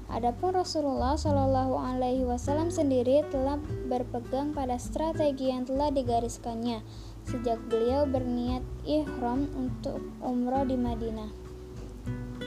Adapun 0.10 0.54
Rasulullah 0.54 1.18
Shallallahu 1.18 1.82
Alaihi 1.82 2.26
Wasallam 2.26 2.70
sendiri 2.70 3.26
telah 3.30 3.58
berpegang 3.90 4.54
pada 4.54 4.78
strategi 4.78 5.50
yang 5.50 5.66
telah 5.66 5.90
digariskannya 5.90 6.82
sejak 7.26 7.62
beliau 7.70 8.10
berniat 8.10 8.62
ihram 8.90 9.50
untuk 9.54 10.02
umroh 10.22 10.66
di 10.66 10.78
Madinah 10.78 11.49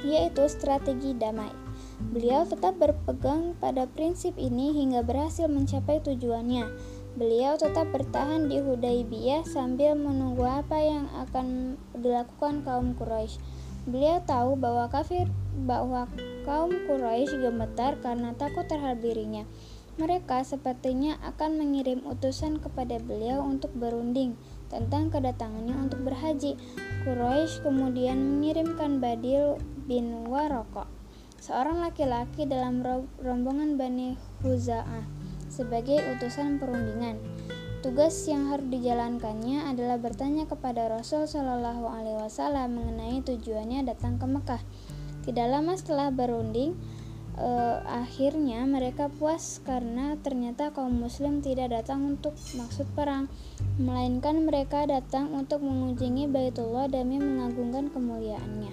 yaitu 0.00 0.48
strategi 0.48 1.12
damai. 1.12 1.52
Beliau 2.00 2.42
tetap 2.48 2.80
berpegang 2.80 3.54
pada 3.60 3.86
prinsip 3.86 4.34
ini 4.40 4.74
hingga 4.74 5.06
berhasil 5.06 5.46
mencapai 5.46 6.02
tujuannya. 6.02 6.66
Beliau 7.12 7.60
tetap 7.60 7.92
bertahan 7.92 8.48
di 8.48 8.58
Hudaybiyah 8.58 9.44
sambil 9.44 9.92
menunggu 9.92 10.48
apa 10.48 10.80
yang 10.80 11.06
akan 11.12 11.76
dilakukan 11.92 12.64
kaum 12.64 12.96
Quraisy. 12.96 13.36
Beliau 13.84 14.24
tahu 14.24 14.56
bahwa 14.56 14.88
kafir 14.88 15.28
bahwa 15.68 16.08
kaum 16.48 16.72
Quraisy 16.88 17.36
gemetar 17.36 18.00
karena 18.00 18.32
takut 18.32 18.64
terhadap 18.64 19.04
dirinya. 19.04 19.44
Mereka 20.00 20.40
sepertinya 20.48 21.20
akan 21.20 21.60
mengirim 21.60 22.00
utusan 22.08 22.64
kepada 22.64 22.96
beliau 22.96 23.44
untuk 23.44 23.76
berunding 23.76 24.40
tentang 24.72 25.12
kedatangannya 25.12 25.76
untuk 25.76 26.00
berhaji. 26.02 26.56
Quraisy 27.04 27.60
kemudian 27.60 28.16
mengirimkan 28.16 28.98
Badil 28.98 29.60
bin 29.84 30.24
Waroko, 30.26 30.88
seorang 31.38 31.84
laki-laki 31.84 32.48
dalam 32.48 32.80
rombongan 33.20 33.76
Bani 33.76 34.16
Huza'ah, 34.40 35.04
sebagai 35.52 36.00
utusan 36.16 36.56
perundingan. 36.56 37.20
Tugas 37.82 38.14
yang 38.30 38.46
harus 38.46 38.70
dijalankannya 38.70 39.66
adalah 39.66 39.98
bertanya 39.98 40.46
kepada 40.46 40.86
Rasul 40.86 41.26
Shallallahu 41.26 41.90
Alaihi 41.90 42.14
Wasallam 42.14 42.78
mengenai 42.78 43.26
tujuannya 43.26 43.82
datang 43.82 44.22
ke 44.22 44.26
Mekah. 44.30 44.62
Tidak 45.26 45.46
lama 45.50 45.74
setelah 45.74 46.14
berunding, 46.14 46.78
eh, 47.34 47.78
akhirnya 47.82 48.62
mereka 48.70 49.10
puas 49.10 49.58
karena 49.66 50.14
ternyata 50.22 50.70
kaum 50.70 50.94
Muslim 50.94 51.42
tidak 51.42 51.74
datang 51.74 52.06
untuk 52.06 52.38
maksud 52.54 52.86
perang, 52.94 53.26
melainkan 53.80 54.44
mereka 54.44 54.84
datang 54.84 55.32
untuk 55.32 55.64
mengunjungi 55.64 56.28
Baitullah 56.28 56.92
demi 56.92 57.16
mengagungkan 57.16 57.88
kemuliaannya. 57.88 58.72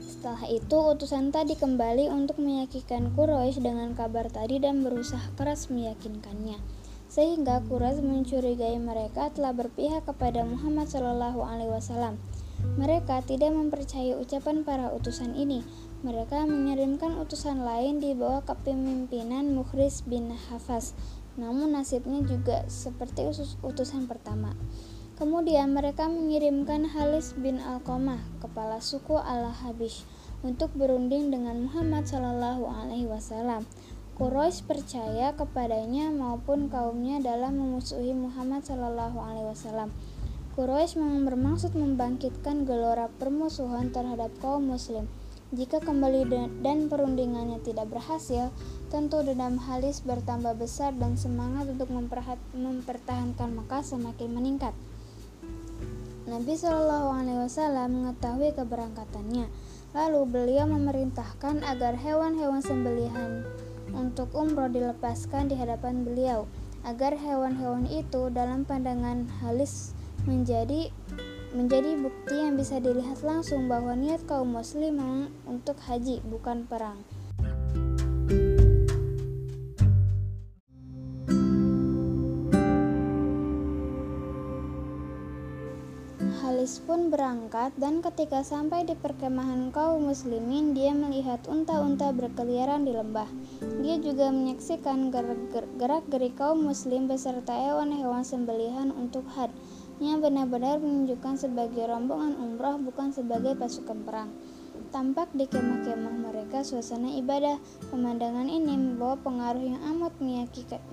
Setelah 0.00 0.46
itu, 0.48 0.78
utusan 0.78 1.34
tadi 1.34 1.58
kembali 1.58 2.08
untuk 2.08 2.38
meyakinkan 2.38 3.12
Quraisy 3.12 3.60
dengan 3.60 3.92
kabar 3.92 4.30
tadi 4.30 4.62
dan 4.62 4.80
berusaha 4.86 5.34
keras 5.36 5.68
meyakinkannya. 5.68 6.62
Sehingga 7.12 7.60
Quraisy 7.68 8.00
mencurigai 8.00 8.78
mereka 8.80 9.28
telah 9.34 9.52
berpihak 9.52 10.08
kepada 10.08 10.48
Muhammad 10.48 10.88
Shallallahu 10.88 11.44
Alaihi 11.44 11.74
Wasallam. 11.74 12.16
Mereka 12.78 13.26
tidak 13.26 13.50
mempercayai 13.50 14.14
ucapan 14.16 14.62
para 14.62 14.94
utusan 14.94 15.34
ini. 15.34 15.66
Mereka 16.06 16.46
mengirimkan 16.46 17.18
utusan 17.18 17.66
lain 17.66 17.98
di 17.98 18.14
bawah 18.14 18.46
kepemimpinan 18.46 19.50
Mukhris 19.52 20.06
bin 20.06 20.30
Hafaz. 20.48 20.94
Namun 21.40 21.72
nasibnya 21.72 22.20
juga 22.24 22.68
seperti 22.68 23.24
utusan 23.64 24.04
pertama. 24.04 24.52
Kemudian 25.16 25.70
mereka 25.76 26.08
mengirimkan 26.10 26.88
Halis 26.88 27.36
bin 27.38 27.62
Alqamah, 27.62 28.18
kepala 28.42 28.82
suku 28.82 29.14
Al-Habish, 29.16 30.02
untuk 30.42 30.74
berunding 30.74 31.30
dengan 31.30 31.70
Muhammad 31.70 32.10
Shallallahu 32.10 32.66
Alaihi 32.66 33.06
Wasallam. 33.06 33.62
Quraisy 34.18 34.68
percaya 34.68 35.32
kepadanya 35.32 36.12
maupun 36.12 36.68
kaumnya 36.68 37.22
dalam 37.22 37.56
memusuhi 37.56 38.12
Muhammad 38.12 38.66
Shallallahu 38.66 39.18
Alaihi 39.22 39.48
Wasallam. 39.48 39.88
Quraisy 40.52 41.00
bermaksud 41.00 41.72
membangkitkan 41.72 42.68
gelora 42.68 43.08
permusuhan 43.16 43.88
terhadap 43.88 44.28
kaum 44.44 44.68
Muslim. 44.68 45.08
Jika 45.52 45.84
kembali 45.84 46.28
dan 46.60 46.88
perundingannya 46.88 47.60
tidak 47.60 47.88
berhasil, 47.88 48.48
tentu 48.92 49.24
dendam 49.24 49.56
Halis 49.56 50.04
bertambah 50.04 50.52
besar 50.60 50.92
dan 50.92 51.16
semangat 51.16 51.64
untuk 51.64 51.88
mempertahankan 52.52 53.48
Mekah 53.56 53.80
semakin 53.80 54.36
meningkat. 54.36 54.76
Nabi 56.28 56.52
Shallallahu 56.52 57.08
Alaihi 57.16 57.40
Wasallam 57.40 57.88
mengetahui 57.88 58.52
keberangkatannya. 58.52 59.48
Lalu 59.96 60.20
beliau 60.28 60.68
memerintahkan 60.68 61.64
agar 61.64 61.96
hewan-hewan 61.96 62.60
sembelihan 62.60 63.48
untuk 63.96 64.28
umroh 64.36 64.68
dilepaskan 64.68 65.48
di 65.48 65.56
hadapan 65.56 66.04
beliau 66.04 66.44
agar 66.84 67.16
hewan-hewan 67.16 67.88
itu 67.88 68.28
dalam 68.28 68.68
pandangan 68.68 69.24
Halis 69.40 69.96
menjadi 70.28 70.92
menjadi 71.56 71.96
bukti 71.96 72.36
yang 72.44 72.60
bisa 72.60 72.76
dilihat 72.76 73.24
langsung 73.24 73.68
bahwa 73.72 73.96
niat 73.96 74.24
kaum 74.28 74.52
muslim 74.52 75.28
untuk 75.48 75.80
haji 75.84 76.20
bukan 76.28 76.64
perang. 76.68 77.00
Halis 86.62 86.78
pun 86.78 87.10
berangkat 87.10 87.74
dan 87.74 88.06
ketika 88.06 88.46
sampai 88.46 88.86
di 88.86 88.94
perkemahan 88.94 89.74
kaum 89.74 90.06
muslimin 90.06 90.78
dia 90.78 90.94
melihat 90.94 91.42
unta-unta 91.50 92.14
berkeliaran 92.14 92.86
di 92.86 92.94
lembah. 92.94 93.26
Dia 93.82 93.98
juga 93.98 94.30
menyaksikan 94.30 95.10
gerak-gerik 95.10 96.38
kaum 96.38 96.62
muslim 96.62 97.10
beserta 97.10 97.50
hewan-hewan 97.50 98.22
sembelihan 98.22 98.94
untuk 98.94 99.26
had 99.34 99.50
yang 99.98 100.22
benar-benar 100.22 100.78
menunjukkan 100.78 101.34
sebagai 101.34 101.82
rombongan 101.82 102.38
umroh 102.38 102.78
bukan 102.78 103.10
sebagai 103.10 103.58
pasukan 103.58 103.98
perang. 104.06 104.30
Tampak 104.94 105.34
di 105.34 105.50
kemah-kemah 105.50 106.30
mereka 106.30 106.62
suasana 106.62 107.10
ibadah. 107.18 107.58
Pemandangan 107.90 108.46
ini 108.46 108.78
membawa 108.78 109.18
pengaruh 109.18 109.66
yang 109.66 109.82
amat 109.98 110.14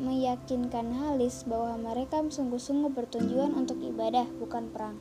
meyakinkan 0.02 0.98
Halis 0.98 1.46
bahwa 1.46 1.78
mereka 1.78 2.26
sungguh-sungguh 2.26 2.90
bertujuan 2.90 3.54
untuk 3.54 3.78
ibadah, 3.86 4.26
bukan 4.42 4.66
perang. 4.74 4.98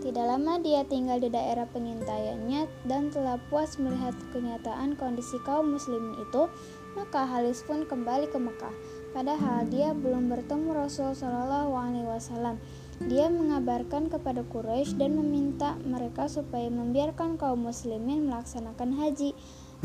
Tidak 0.00 0.26
lama 0.26 0.58
dia 0.58 0.82
tinggal 0.82 1.22
di 1.22 1.30
daerah 1.30 1.68
pengintaiannya 1.70 2.66
dan 2.90 3.14
telah 3.14 3.38
puas 3.46 3.78
melihat 3.78 4.10
kenyataan 4.34 4.98
kondisi 4.98 5.38
kaum 5.46 5.78
muslimin 5.78 6.18
itu, 6.18 6.50
maka 6.98 7.22
Halis 7.22 7.62
pun 7.62 7.86
kembali 7.86 8.26
ke 8.26 8.38
Mekah. 8.40 8.74
Padahal 9.14 9.70
dia 9.70 9.94
belum 9.94 10.26
bertemu 10.26 10.74
Rasul 10.74 11.14
Shallallahu 11.14 11.70
Alaihi 11.78 12.10
Wasallam. 12.10 12.58
Dia 13.06 13.30
mengabarkan 13.30 14.10
kepada 14.10 14.42
Quraisy 14.42 14.98
dan 14.98 15.14
meminta 15.14 15.78
mereka 15.86 16.26
supaya 16.26 16.66
membiarkan 16.68 17.38
kaum 17.38 17.70
muslimin 17.70 18.26
melaksanakan 18.26 18.98
haji. 18.98 19.32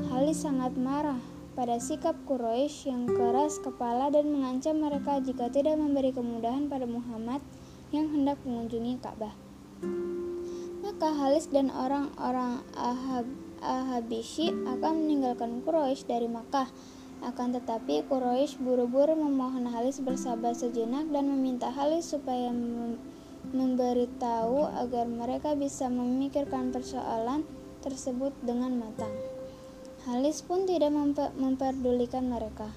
Halis 0.09 0.41
sangat 0.41 0.73
marah 0.73 1.21
pada 1.53 1.77
sikap 1.77 2.17
Quraisy 2.25 2.89
yang 2.89 3.05
keras 3.05 3.61
kepala 3.61 4.09
dan 4.09 4.27
mengancam 4.33 4.81
mereka 4.81 5.21
jika 5.21 5.53
tidak 5.53 5.77
memberi 5.77 6.11
kemudahan 6.11 6.65
pada 6.65 6.89
Muhammad 6.89 7.45
yang 7.93 8.11
hendak 8.11 8.41
mengunjungi 8.43 8.99
Ka'bah. 8.99 9.44
Maka 10.85 11.11
Halis 11.11 11.51
dan 11.51 11.73
orang-orang 11.73 12.63
Ahab 12.77 13.27
Ahabishi 13.59 14.53
akan 14.53 15.03
meninggalkan 15.03 15.65
Quraisy 15.65 16.05
dari 16.05 16.29
Makkah. 16.29 16.69
Akan 17.25 17.51
tetapi 17.51 18.05
Quraisy 18.05 18.61
buru-buru 18.61 19.17
memohon 19.17 19.65
Halis 19.67 19.99
bersabar 19.99 20.53
sejenak 20.53 21.09
dan 21.09 21.27
meminta 21.27 21.73
Halis 21.73 22.13
supaya 22.13 22.53
memberitahu 23.51 24.69
agar 24.85 25.09
mereka 25.09 25.57
bisa 25.57 25.89
memikirkan 25.89 26.69
persoalan 26.69 27.43
tersebut 27.81 28.31
dengan 28.45 28.77
matang. 28.77 29.11
Halis 30.05 30.45
pun 30.45 30.69
tidak 30.69 30.93
memperdulikan 31.33 32.29
mereka. 32.29 32.69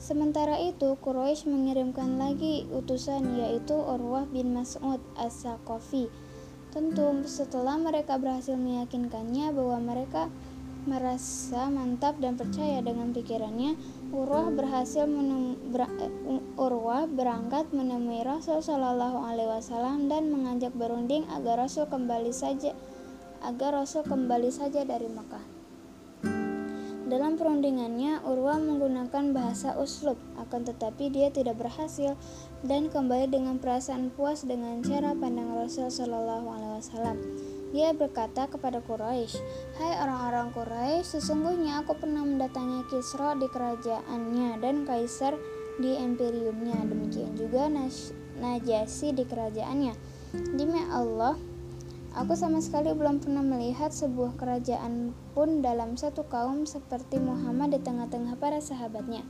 Sementara 0.00 0.56
itu, 0.56 0.96
Quraisy 0.96 1.44
mengirimkan 1.44 2.16
lagi 2.16 2.64
utusan 2.72 3.36
yaitu 3.36 3.76
Urwah 3.76 4.24
bin 4.24 4.56
Mas'ud 4.56 4.96
As-Saqafi. 5.12 6.29
Tentu 6.70 7.26
setelah 7.26 7.74
mereka 7.74 8.14
berhasil 8.14 8.54
meyakinkannya 8.54 9.50
bahwa 9.50 9.78
mereka 9.82 10.30
merasa 10.88 11.68
mantap 11.68 12.16
dan 12.22 12.40
percaya 12.40 12.80
dengan 12.80 13.12
pikirannya, 13.12 13.76
Urwah 14.14 14.48
berhasil 14.48 15.04
ber 15.68 15.84
Urwah 16.56 17.04
berangkat 17.10 17.68
menemui 17.74 18.24
Rasul 18.24 18.64
Shallallahu 18.64 19.18
Alaihi 19.20 19.50
Wasallam 19.50 20.08
dan 20.08 20.32
mengajak 20.32 20.72
berunding 20.72 21.28
agar 21.28 21.60
Rasul 21.66 21.84
kembali 21.90 22.32
saja 22.32 22.72
agar 23.44 23.76
Rasul 23.76 24.04
kembali 24.04 24.48
saja 24.48 24.84
dari 24.84 25.08
Makkah. 25.08 25.59
Dalam 27.10 27.34
perundingannya, 27.34 28.22
Urwah 28.22 28.62
menggunakan 28.62 29.34
bahasa 29.34 29.74
uslub, 29.74 30.14
akan 30.38 30.62
tetapi 30.62 31.10
dia 31.10 31.26
tidak 31.34 31.58
berhasil 31.58 32.14
dan 32.62 32.86
kembali 32.86 33.26
dengan 33.26 33.58
perasaan 33.58 34.14
puas 34.14 34.46
dengan 34.46 34.78
cara 34.78 35.18
pandang 35.18 35.50
Rasul 35.58 35.90
Shallallahu 35.90 36.46
Alaihi 36.46 36.74
Wasallam. 36.78 37.18
Dia 37.74 37.90
berkata 37.98 38.46
kepada 38.46 38.78
Quraisy, 38.78 39.42
"Hai 39.82 39.98
orang-orang 39.98 40.54
Quraisy, 40.54 41.18
sesungguhnya 41.18 41.82
aku 41.82 41.98
pernah 41.98 42.22
mendatangi 42.22 42.86
Kisra 42.86 43.34
di 43.34 43.50
kerajaannya 43.50 44.62
dan 44.62 44.86
Kaisar 44.86 45.34
di 45.82 45.98
imperiumnya. 45.98 46.78
Demikian 46.86 47.34
juga 47.34 47.66
Najasi 48.40 49.12
di 49.12 49.26
kerajaannya. 49.26 49.94
Demi 50.54 50.80
Allah, 50.88 51.34
aku 52.14 52.34
sama 52.38 52.58
sekali 52.58 52.94
belum 52.94 53.22
pernah 53.22 53.42
melihat 53.42 53.94
sebuah 53.94 54.38
kerajaan 54.38 55.14
pun 55.34 55.62
dalam 55.62 55.94
satu 55.94 56.26
kaum 56.26 56.66
seperti 56.66 57.22
Muhammad 57.22 57.76
di 57.76 57.80
tengah-tengah 57.82 58.38
para 58.38 58.58
sahabatnya." 58.58 59.26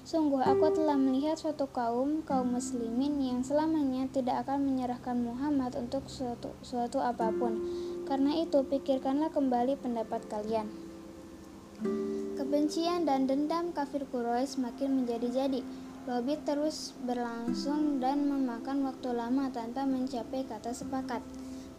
Sungguh 0.00 0.40
aku 0.40 0.72
telah 0.72 0.96
melihat 0.96 1.36
suatu 1.36 1.68
kaum 1.68 2.24
kaum 2.24 2.56
muslimin 2.56 3.20
yang 3.20 3.44
selamanya 3.44 4.08
tidak 4.08 4.48
akan 4.48 4.64
menyerahkan 4.64 5.14
Muhammad 5.20 5.76
untuk 5.76 6.08
suatu, 6.08 6.56
suatu 6.64 7.04
apa 7.04 7.28
pun. 7.30 7.60
Karena 8.08 8.32
itu 8.40 8.64
pikirkanlah 8.64 9.28
kembali 9.28 9.76
pendapat 9.76 10.24
kalian. 10.26 10.66
Kebencian 12.40 13.04
dan 13.04 13.28
dendam 13.28 13.76
kafir 13.76 14.08
Quraisy 14.08 14.58
semakin 14.58 15.04
menjadi-jadi. 15.04 15.62
Lobby 16.08 16.40
terus 16.42 16.96
berlangsung 17.04 18.00
dan 18.00 18.24
memakan 18.24 18.88
waktu 18.88 19.12
lama 19.12 19.52
tanpa 19.52 19.84
mencapai 19.84 20.48
kata 20.48 20.72
sepakat. 20.72 21.20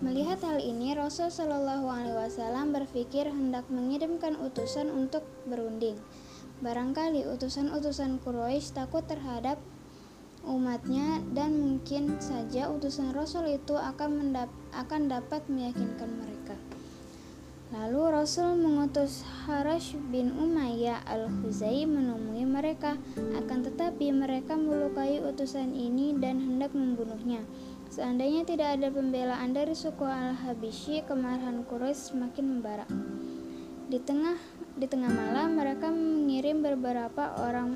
Melihat 0.01 0.41
hal 0.41 0.57
ini, 0.57 0.97
Rasul 0.97 1.29
Shallallahu 1.29 1.85
Alaihi 1.85 2.17
Wasallam 2.17 2.73
berpikir 2.73 3.29
hendak 3.29 3.69
mengirimkan 3.69 4.33
utusan 4.33 4.89
untuk 4.89 5.21
berunding. 5.45 5.93
Barangkali 6.65 7.21
utusan-utusan 7.29 8.17
Quraisy 8.25 8.73
takut 8.73 9.05
terhadap 9.05 9.61
umatnya 10.41 11.21
dan 11.37 11.53
mungkin 11.53 12.17
saja 12.17 12.73
utusan 12.73 13.13
Rasul 13.13 13.53
itu 13.53 13.77
akan 13.77 14.09
mendap 14.17 14.49
akan 14.73 15.05
dapat 15.05 15.45
meyakinkan 15.45 16.09
mereka. 16.17 16.57
Lalu 17.71 18.01
Rasul 18.11 18.59
mengutus 18.59 19.23
Harash 19.45 19.95
bin 20.11 20.35
Umayyah 20.35 21.07
al-Huzai 21.07 21.87
menemui 21.87 22.43
mereka, 22.43 22.99
akan 23.15 23.63
tetapi 23.63 24.11
mereka 24.11 24.59
melukai 24.59 25.23
utusan 25.23 25.71
ini 25.71 26.17
dan 26.19 26.41
hendak 26.41 26.75
membunuhnya. 26.75 27.45
Seandainya 27.91 28.47
tidak 28.47 28.79
ada 28.79 28.87
pembelaan 28.87 29.51
dari 29.51 29.75
suku 29.75 30.07
al-Habishi, 30.07 31.03
kemarahan 31.03 31.67
Quraisy 31.67 32.15
semakin 32.15 32.45
membara. 32.47 32.87
Di 33.91 33.99
tengah 33.99 34.39
di 34.79 34.87
tengah 34.87 35.11
malam 35.11 35.59
mereka 35.59 35.91
mengirim 35.91 36.63
beberapa 36.63 37.35
orang 37.35 37.75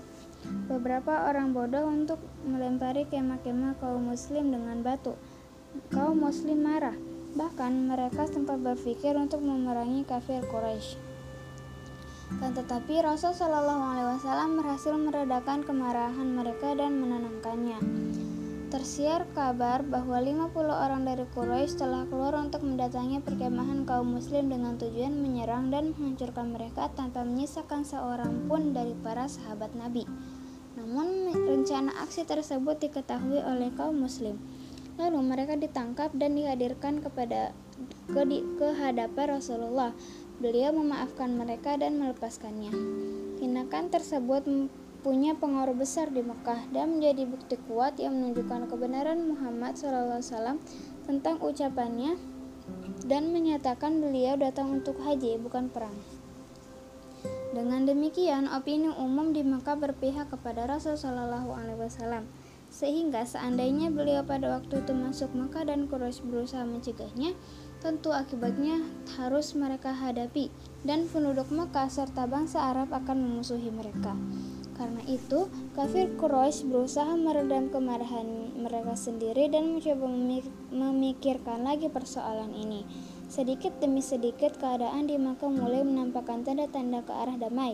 beberapa 0.71 1.27
orang 1.27 1.51
bodoh 1.51 1.91
untuk 1.91 2.23
melempari 2.47 3.03
kemah-kemah 3.11 3.75
kaum 3.83 4.07
muslim 4.07 4.55
dengan 4.55 4.79
batu. 4.79 5.19
Kaum 5.91 6.23
muslim 6.23 6.63
marah. 6.63 6.95
Bahkan 7.35 7.91
mereka 7.91 8.23
sempat 8.31 8.63
berpikir 8.63 9.19
untuk 9.19 9.43
memerangi 9.43 10.07
kafir 10.07 10.39
Quraisy. 10.47 10.95
Dan 12.39 12.55
tetapi 12.55 13.03
Rasul 13.03 13.35
Shallallahu 13.35 13.83
Alaihi 13.83 14.07
Wasallam 14.15 14.63
berhasil 14.63 14.95
meredakan 14.95 15.67
kemarahan 15.67 16.27
mereka 16.31 16.71
dan 16.71 17.03
menenangkannya. 17.03 17.79
Tersiar 18.65 19.29
kabar 19.37 19.85
bahwa 19.85 20.17
50 20.17 20.49
orang 20.57 21.05
dari 21.05 21.21
Quraisy 21.37 21.77
telah 21.77 22.09
keluar 22.09 22.33
untuk 22.33 22.65
mendatangi 22.65 23.21
perkemahan 23.21 23.85
kaum 23.85 24.17
muslim 24.17 24.49
dengan 24.49 24.73
tujuan 24.81 25.21
menyerang 25.21 25.69
dan 25.69 25.93
menghancurkan 25.93 26.49
mereka 26.49 26.89
tanpa 26.97 27.21
menyisakan 27.21 27.85
seorang 27.85 28.49
pun 28.49 28.73
dari 28.73 28.97
para 29.05 29.29
sahabat 29.29 29.69
Nabi. 29.77 30.09
Namun 30.81 31.29
rencana 31.45 31.93
aksi 32.01 32.25
tersebut 32.25 32.81
diketahui 32.81 33.37
oleh 33.37 33.69
kaum 33.77 34.01
muslim. 34.01 34.41
Lalu 34.97 35.19
mereka 35.21 35.53
ditangkap 35.53 36.09
dan 36.17 36.33
dihadirkan 36.33 37.05
kepada 37.05 37.53
ke, 38.09 38.21
ke 38.57 38.67
hadapan 38.81 39.37
Rasulullah. 39.37 39.93
Beliau 40.41 40.73
memaafkan 40.73 41.37
mereka 41.37 41.77
dan 41.77 42.01
melepaskannya. 42.01 42.73
Tindakan 43.37 43.93
tersebut 43.93 44.43
punya 45.05 45.37
pengaruh 45.37 45.77
besar 45.77 46.09
di 46.09 46.25
Mekah 46.25 46.65
dan 46.73 46.97
menjadi 46.97 47.29
bukti 47.29 47.61
kuat 47.69 48.01
yang 48.01 48.17
menunjukkan 48.17 48.65
kebenaran 48.73 49.21
Muhammad 49.21 49.77
SAW 49.77 50.57
tentang 51.05 51.37
ucapannya 51.45 52.17
dan 53.05 53.29
menyatakan 53.29 54.01
beliau 54.01 54.33
datang 54.33 54.81
untuk 54.81 54.97
haji 55.05 55.37
bukan 55.37 55.69
perang. 55.69 55.93
Dengan 57.53 57.85
demikian, 57.85 58.49
opini 58.49 58.89
umum 58.97 59.29
di 59.29 59.45
Mekah 59.45 59.77
berpihak 59.77 60.33
kepada 60.33 60.65
Rasul 60.65 60.97
Shallallahu 60.97 61.53
Alaihi 61.53 61.85
Wasallam, 61.85 62.25
sehingga 62.73 63.29
seandainya 63.29 63.93
beliau 63.93 64.25
pada 64.25 64.57
waktu 64.57 64.81
itu 64.81 64.91
masuk 64.97 65.31
Mekah 65.37 65.69
dan 65.69 65.85
Quraisy 65.85 66.25
berusaha 66.25 66.65
mencegahnya, 66.65 67.37
tentu 67.79 68.09
akibatnya 68.09 68.81
harus 69.21 69.53
mereka 69.53 69.93
hadapi, 69.93 70.49
dan 70.81 71.05
penduduk 71.05 71.47
Mekah 71.53 71.93
serta 71.93 72.25
bangsa 72.25 72.73
Arab 72.73 72.89
akan 72.89 73.21
memusuhi 73.21 73.69
mereka. 73.69 74.17
Karena 74.75 74.99
itu, 75.07 75.47
kafir 75.71 76.11
Quraisy 76.19 76.67
berusaha 76.67 77.15
meredam 77.15 77.71
kemarahan 77.71 78.51
mereka 78.59 78.99
sendiri 78.99 79.47
dan 79.47 79.71
mencoba 79.71 80.03
memikirkan 80.75 81.63
lagi 81.63 81.87
persoalan 81.87 82.51
ini. 82.51 82.83
Sedikit 83.25 83.71
demi 83.79 84.03
sedikit 84.03 84.59
keadaan 84.59 85.07
di 85.07 85.15
Makkah 85.15 85.47
mulai 85.47 85.81
menampakkan 85.81 86.43
tanda-tanda 86.43 87.01
ke 87.07 87.13
arah 87.15 87.39
damai. 87.39 87.71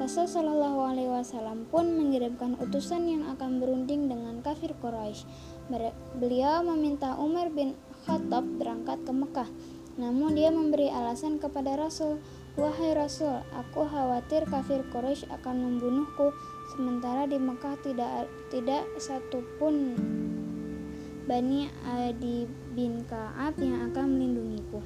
Rasul 0.00 0.24
Shallallahu 0.24 0.88
Alaihi 0.88 1.12
Wasallam 1.12 1.68
pun 1.68 1.94
mengirimkan 1.94 2.56
utusan 2.58 3.06
yang 3.06 3.28
akan 3.28 3.60
berunding 3.60 4.08
dengan 4.08 4.40
kafir 4.40 4.72
Quraisy. 4.80 5.28
Beliau 6.16 6.64
meminta 6.64 7.12
Umar 7.20 7.52
bin 7.52 7.76
Khattab 8.08 8.42
berangkat 8.56 9.04
ke 9.04 9.12
Mekah, 9.12 9.48
namun 10.00 10.32
dia 10.32 10.48
memberi 10.48 10.88
alasan 10.88 11.36
kepada 11.36 11.76
Rasul 11.76 12.18
Wahai 12.58 12.90
Rasul, 12.90 13.38
aku 13.54 13.86
khawatir 13.86 14.42
kafir 14.50 14.82
Quraisy 14.90 15.30
akan 15.30 15.62
membunuhku, 15.62 16.34
sementara 16.74 17.30
di 17.30 17.38
Mekah 17.38 17.78
tidak 17.86 18.26
tidak 18.50 18.82
satupun 18.98 19.94
Bani 21.30 21.70
Adi 21.86 22.50
bin 22.74 23.06
Ka'ab 23.06 23.54
yang 23.62 23.94
akan 23.94 24.10
melindungiku. 24.10 24.82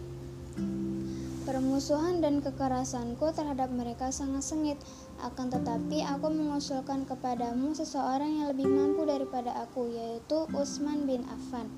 Permusuhan 1.48 2.20
dan 2.20 2.44
kekerasanku 2.44 3.32
terhadap 3.32 3.72
mereka 3.72 4.12
sangat 4.12 4.44
sengit, 4.44 4.76
akan 5.24 5.48
tetapi 5.48 6.04
aku 6.04 6.28
mengusulkan 6.28 7.08
kepadamu 7.08 7.72
seseorang 7.72 8.36
yang 8.36 8.52
lebih 8.52 8.68
mampu 8.68 9.08
daripada 9.08 9.64
aku, 9.64 9.88
yaitu 9.88 10.44
Utsman 10.52 11.08
bin 11.08 11.24
Affan. 11.24 11.72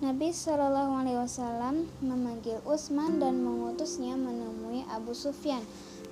Nabi 0.00 0.32
Shallallahu 0.32 0.96
Alaihi 0.96 1.20
Wasallam 1.20 1.84
memanggil 2.00 2.56
Utsman 2.64 3.20
dan 3.20 3.44
mengutusnya 3.44 4.16
menemui 4.16 4.80
Abu 4.88 5.12
Sufyan. 5.12 5.60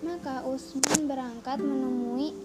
Maka 0.05 0.45
Utsman 0.45 1.09
berangkat 1.09 1.57
menemui 1.57 2.37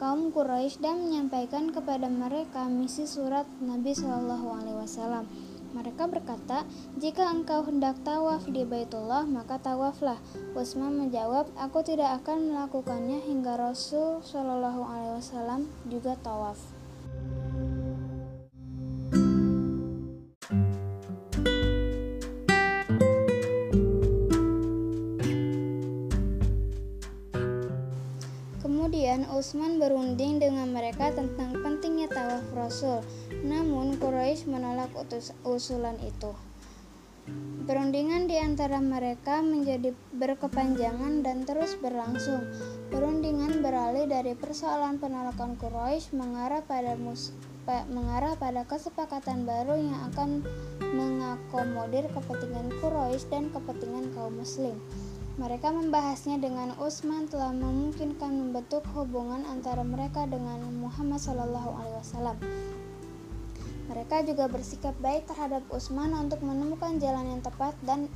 kaum 0.00 0.32
Quraisy 0.32 0.80
dan 0.80 1.04
menyampaikan 1.04 1.68
kepada 1.68 2.08
mereka 2.08 2.64
misi 2.64 3.04
surat 3.04 3.44
Nabi 3.60 3.92
Shallallahu 3.92 4.56
Alaihi 4.56 4.80
Wasallam. 4.80 5.28
Mereka 5.76 6.08
berkata, 6.08 6.64
jika 6.96 7.28
engkau 7.28 7.60
hendak 7.68 8.00
tawaf 8.00 8.48
di 8.48 8.64
Baitullah, 8.64 9.28
maka 9.28 9.60
tawaflah. 9.60 10.16
Utsman 10.56 10.96
menjawab, 10.96 11.44
aku 11.60 11.84
tidak 11.84 12.24
akan 12.24 12.56
melakukannya 12.56 13.20
hingga 13.20 13.60
Rasul 13.60 14.24
Shallallahu 14.24 14.80
Alaihi 14.80 15.14
Wasallam 15.20 15.68
juga 15.92 16.16
tawaf. 16.24 16.73
Utsman 29.44 29.76
berunding 29.76 30.40
dengan 30.40 30.72
mereka 30.72 31.12
tentang 31.12 31.52
pentingnya 31.60 32.08
tawaf 32.08 32.48
Rasul. 32.56 33.04
Namun 33.44 34.00
Quraisy 34.00 34.48
menolak 34.48 34.88
usulan 35.44 36.00
itu. 36.00 36.32
Perundingan 37.68 38.24
di 38.24 38.40
antara 38.40 38.80
mereka 38.80 39.44
menjadi 39.44 39.92
berkepanjangan 40.16 41.20
dan 41.20 41.44
terus 41.44 41.76
berlangsung. 41.76 42.40
Perundingan 42.88 43.60
beralih 43.60 44.08
dari 44.08 44.32
persoalan 44.32 44.96
penolakan 44.96 45.60
Quraisy 45.60 46.16
mengarah 46.16 46.64
pada 46.64 46.96
mus 46.96 47.36
mengarah 47.68 48.40
pada 48.40 48.64
kesepakatan 48.64 49.44
baru 49.44 49.76
yang 49.76 50.08
akan 50.08 50.40
mengakomodir 50.80 52.08
kepentingan 52.16 52.72
Quraisy 52.80 53.28
dan 53.28 53.52
kepentingan 53.52 54.08
kaum 54.16 54.40
muslim. 54.40 54.80
Mereka 55.34 55.66
membahasnya 55.74 56.38
dengan 56.38 56.78
Utsman 56.78 57.26
telah 57.26 57.50
memungkinkan 57.50 58.38
membentuk 58.38 58.86
hubungan 58.94 59.42
antara 59.50 59.82
mereka 59.82 60.30
dengan 60.30 60.62
Muhammad 60.78 61.18
Shallallahu 61.18 61.74
Alaihi 61.74 61.98
Wasallam. 61.98 62.38
Mereka 63.90 64.30
juga 64.30 64.46
bersikap 64.46 64.94
baik 65.02 65.26
terhadap 65.26 65.66
Utsman 65.74 66.14
untuk 66.14 66.38
menemukan 66.38 67.02
jalan 67.02 67.34
yang 67.34 67.42
tepat 67.42 67.74
dan 67.82 68.06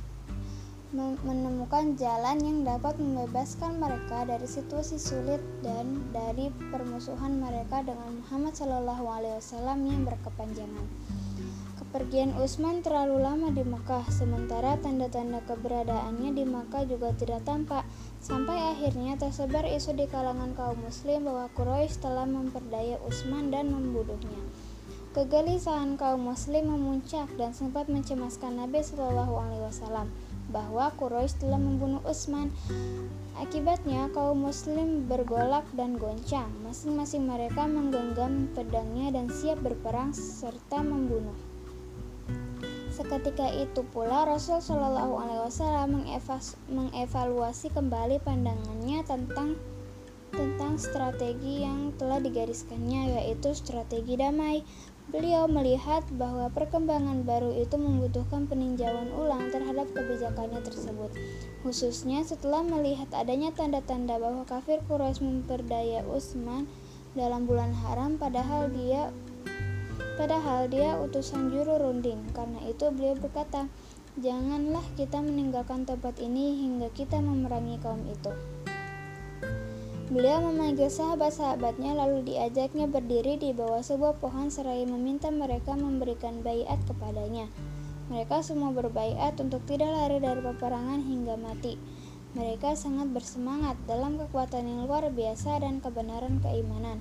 menemukan 0.95 1.99
jalan 1.99 2.39
yang 2.39 2.63
dapat 2.63 2.95
membebaskan 2.95 3.83
mereka 3.83 4.23
dari 4.23 4.47
situasi 4.47 4.95
sulit 4.95 5.43
dan 5.59 5.99
dari 6.15 6.55
permusuhan 6.71 7.35
mereka 7.35 7.83
dengan 7.83 8.23
Muhammad 8.23 8.55
Shallallahu 8.55 9.05
Alaihi 9.11 9.35
Wasallam 9.43 9.83
yang 9.83 10.07
berkepanjangan. 10.07 10.87
Kepergian 11.89 12.37
Utsman 12.37 12.85
terlalu 12.85 13.17
lama 13.17 13.49
di 13.49 13.65
Mekah, 13.65 14.05
sementara 14.13 14.77
tanda-tanda 14.77 15.41
keberadaannya 15.49 16.37
di 16.37 16.45
Mekah 16.45 16.85
juga 16.85 17.17
tidak 17.17 17.41
tampak. 17.49 17.81
Sampai 18.21 18.61
akhirnya 18.61 19.17
tersebar 19.17 19.65
isu 19.65 19.97
di 19.97 20.05
kalangan 20.05 20.53
kaum 20.53 20.77
muslim 20.85 21.25
bahwa 21.25 21.49
Quraisy 21.57 21.97
telah 21.97 22.29
memperdaya 22.29 23.01
Utsman 23.01 23.49
dan 23.49 23.73
membunuhnya. 23.73 24.37
Kegelisahan 25.17 25.97
kaum 25.97 26.29
muslim 26.29 26.69
memuncak 26.69 27.25
dan 27.41 27.57
sempat 27.57 27.89
mencemaskan 27.89 28.61
Nabi 28.61 28.85
Shallallahu 28.85 29.33
alaihi 29.41 29.65
wasallam 29.65 30.13
bahwa 30.53 30.93
Quraisy 30.93 31.41
telah 31.41 31.57
membunuh 31.57 32.05
Utsman. 32.05 32.53
Akibatnya 33.33 34.13
kaum 34.13 34.45
muslim 34.45 35.09
bergolak 35.09 35.65
dan 35.73 35.97
goncang. 35.97 36.53
Masing-masing 36.61 37.25
mereka 37.25 37.65
menggenggam 37.65 38.45
pedangnya 38.53 39.09
dan 39.09 39.25
siap 39.33 39.57
berperang 39.65 40.13
serta 40.13 40.85
membunuh. 40.85 41.48
Seketika 42.99 43.47
itu 43.47 43.79
pula 43.95 44.27
Rasul 44.27 44.59
Shallallahu 44.59 45.23
Alaihi 45.23 45.39
Wasallam 45.47 46.03
mengevaluasi 46.67 47.71
kembali 47.71 48.19
pandangannya 48.27 49.07
tentang 49.07 49.55
tentang 50.35 50.75
strategi 50.75 51.63
yang 51.63 51.95
telah 51.95 52.19
digariskannya, 52.19 53.15
yaitu 53.15 53.55
strategi 53.55 54.19
damai. 54.19 54.67
Beliau 55.15 55.47
melihat 55.47 56.03
bahwa 56.19 56.51
perkembangan 56.51 57.23
baru 57.23 57.55
itu 57.55 57.79
membutuhkan 57.79 58.51
peninjauan 58.51 59.15
ulang 59.15 59.47
terhadap 59.47 59.87
kebijakannya 59.95 60.59
tersebut, 60.59 61.15
khususnya 61.63 62.27
setelah 62.27 62.67
melihat 62.67 63.07
adanya 63.15 63.55
tanda-tanda 63.55 64.19
bahwa 64.19 64.43
kafir 64.43 64.83
Quraisy 64.91 65.23
memperdaya 65.23 66.03
Utsman 66.03 66.67
dalam 67.15 67.47
bulan 67.47 67.71
haram, 67.73 68.19
padahal 68.19 68.67
dia 68.75 69.09
Padahal 70.19 70.67
dia 70.67 70.99
utusan 70.99 71.47
juru 71.47 71.79
runding. 71.79 72.19
Karena 72.35 72.59
itu 72.67 72.91
beliau 72.91 73.15
berkata, 73.15 73.71
"Janganlah 74.19 74.83
kita 74.99 75.23
meninggalkan 75.23 75.87
tempat 75.87 76.19
ini 76.19 76.59
hingga 76.59 76.91
kita 76.91 77.23
memerangi 77.23 77.79
kaum 77.79 78.03
itu." 78.03 78.35
Beliau 80.11 80.43
memanggil 80.43 80.91
sahabat-sahabatnya 80.91 81.95
lalu 81.95 82.27
diajaknya 82.27 82.91
berdiri 82.91 83.39
di 83.39 83.55
bawah 83.55 83.79
sebuah 83.79 84.19
pohon 84.19 84.51
seraya 84.51 84.83
meminta 84.83 85.31
mereka 85.31 85.79
memberikan 85.79 86.43
bayat 86.43 86.83
kepadanya. 86.83 87.47
Mereka 88.11 88.43
semua 88.43 88.75
berbaiat 88.75 89.39
untuk 89.39 89.63
tidak 89.69 89.87
lari 89.87 90.19
dari 90.19 90.41
peperangan 90.43 90.99
hingga 90.99 91.39
mati. 91.39 91.79
Mereka 92.35 92.75
sangat 92.75 93.13
bersemangat 93.13 93.79
dalam 93.85 94.19
kekuatan 94.19 94.67
yang 94.67 94.89
luar 94.89 95.07
biasa 95.13 95.61
dan 95.63 95.79
kebenaran 95.79 96.41
keimanan. 96.41 96.99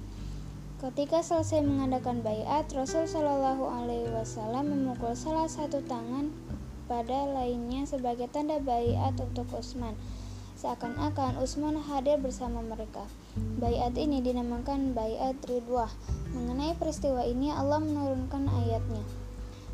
Ketika 0.79 1.27
selesai 1.27 1.67
mengadakan 1.67 2.23
bayat, 2.23 2.71
Rasul 2.71 3.03
Shallallahu 3.11 3.67
Alaihi 3.67 4.15
Wasallam 4.15 4.71
memukul 4.71 5.11
salah 5.19 5.51
satu 5.51 5.83
tangan 5.83 6.31
pada 6.87 7.27
lainnya 7.35 7.83
sebagai 7.83 8.31
tanda 8.31 8.63
bayat 8.63 9.19
untuk 9.19 9.51
Utsman. 9.59 9.99
Seakan-akan 10.55 11.43
Utsman 11.43 11.83
hadir 11.83 12.23
bersama 12.23 12.63
mereka. 12.63 13.11
Bayat 13.59 13.99
ini 13.99 14.23
dinamakan 14.23 14.95
bayat 14.95 15.35
Ridwah. 15.51 15.91
Mengenai 16.31 16.79
peristiwa 16.79 17.27
ini, 17.27 17.51
Allah 17.51 17.83
menurunkan 17.83 18.47
ayatnya. 18.47 19.03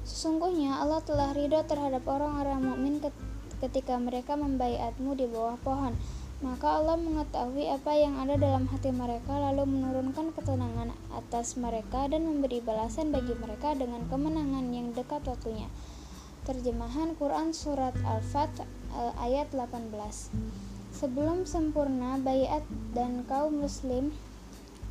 Sesungguhnya 0.08 0.80
Allah 0.80 1.04
telah 1.04 1.36
ridho 1.36 1.60
terhadap 1.68 2.08
orang-orang 2.08 2.64
mukmin 2.64 3.04
ketika 3.60 4.00
mereka 4.00 4.40
membayatmu 4.40 5.12
di 5.20 5.28
bawah 5.28 5.60
pohon 5.60 5.92
maka 6.44 6.76
Allah 6.76 7.00
mengetahui 7.00 7.72
apa 7.72 7.96
yang 7.96 8.20
ada 8.20 8.36
dalam 8.36 8.68
hati 8.68 8.92
mereka 8.92 9.32
lalu 9.32 9.64
menurunkan 9.64 10.36
ketenangan 10.36 10.92
atas 11.16 11.56
mereka 11.56 12.04
dan 12.04 12.28
memberi 12.28 12.60
balasan 12.60 13.08
bagi 13.08 13.32
mereka 13.32 13.72
dengan 13.72 14.04
kemenangan 14.12 14.68
yang 14.68 14.92
dekat 14.92 15.24
waktunya. 15.24 15.72
Terjemahan 16.44 17.16
Quran 17.16 17.56
Surat 17.56 17.96
Al-Fat 18.04 18.52
eh, 18.60 19.12
ayat 19.24 19.48
18 19.56 19.88
Sebelum 20.92 21.48
sempurna, 21.48 22.20
bayat 22.20 22.62
dan 22.92 23.24
kaum 23.24 23.64
muslim 23.64 24.12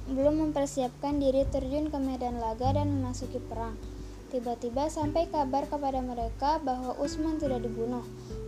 belum 0.09 0.49
mempersiapkan 0.49 1.21
diri 1.21 1.47
terjun 1.47 1.87
ke 1.87 1.95
medan 2.01 2.41
laga 2.41 2.75
dan 2.75 2.91
memasuki 2.91 3.37
perang. 3.39 3.77
Tiba-tiba 4.33 4.89
sampai 4.89 5.29
kabar 5.29 5.69
kepada 5.69 6.01
mereka 6.01 6.57
bahwa 6.59 6.97
Utsman 6.97 7.37
tidak 7.37 7.63
dibunuh. 7.63 8.01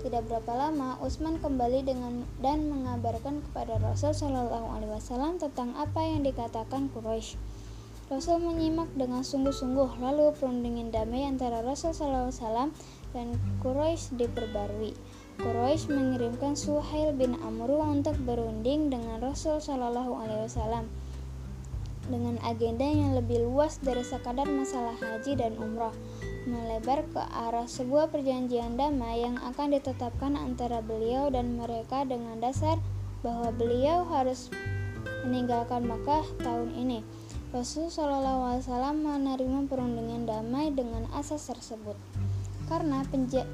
Tidak 0.05 0.21
berapa 0.29 0.53
lama, 0.53 1.01
Utsman 1.01 1.41
kembali 1.41 1.81
dengan 1.81 2.29
dan 2.37 2.69
mengabarkan 2.69 3.41
kepada 3.41 3.81
Rasul 3.81 4.13
Shallallahu 4.13 4.77
Alaihi 4.77 4.93
Wasallam 4.93 5.41
tentang 5.41 5.73
apa 5.73 5.97
yang 5.97 6.21
dikatakan 6.21 6.93
Quraisy. 6.93 7.41
Rasul 8.13 8.37
menyimak 8.37 8.85
dengan 8.93 9.25
sungguh-sungguh, 9.25 9.97
lalu 9.97 10.29
perundingan 10.37 10.93
damai 10.93 11.25
antara 11.25 11.65
Rasul 11.65 11.89
Shallallahu 11.89 12.29
Alaihi 12.29 12.37
Wasallam 12.37 12.69
dan 13.17 13.27
Quraisy 13.65 14.13
diperbarui. 14.21 14.93
Quraisy 15.41 15.89
mengirimkan 15.89 16.53
Suhail 16.53 17.09
bin 17.17 17.33
Amru 17.41 17.81
untuk 17.81 18.13
berunding 18.29 18.93
dengan 18.93 19.17
Rasul 19.25 19.57
Shallallahu 19.57 20.21
Alaihi 20.21 20.45
Wasallam. 20.45 20.85
dengan 22.05 22.37
agenda 22.45 22.85
yang 22.85 23.17
lebih 23.17 23.41
luas 23.49 23.81
dari 23.81 24.05
sekadar 24.05 24.45
masalah 24.45 24.93
haji 25.01 25.33
dan 25.41 25.57
umroh, 25.57 25.89
melebar 26.45 27.01
ke 27.09 27.21
arah 27.21 27.65
sebuah 27.65 28.13
perjanjian 28.13 28.77
damai 28.77 29.25
yang 29.25 29.41
akan 29.41 29.73
ditetapkan 29.73 30.37
antara 30.37 30.79
beliau 30.79 31.33
dan 31.33 31.57
mereka 31.57 32.05
dengan 32.05 32.37
dasar 32.37 32.77
bahwa 33.25 33.49
beliau 33.49 34.05
harus 34.05 34.53
meninggalkan 35.25 35.89
Makkah 35.89 36.21
tahun 36.45 36.69
ini. 36.77 37.01
Rasul 37.49 37.89
Shallallahu 37.89 38.41
Alaihi 38.51 38.63
Wasallam 38.67 38.95
menerima 39.01 39.59
perundingan 39.65 40.29
damai 40.29 40.69
dengan 40.69 41.09
asas 41.17 41.49
tersebut. 41.49 41.97
Karena 42.69 43.05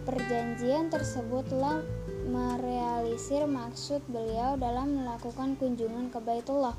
perjanjian 0.07 0.87
tersebut 0.87 1.47
telah 1.51 1.83
merealisir 2.31 3.43
maksud 3.43 3.99
beliau 4.07 4.55
dalam 4.55 5.03
melakukan 5.03 5.59
kunjungan 5.59 6.11
ke 6.11 6.19
Baitullah 6.23 6.75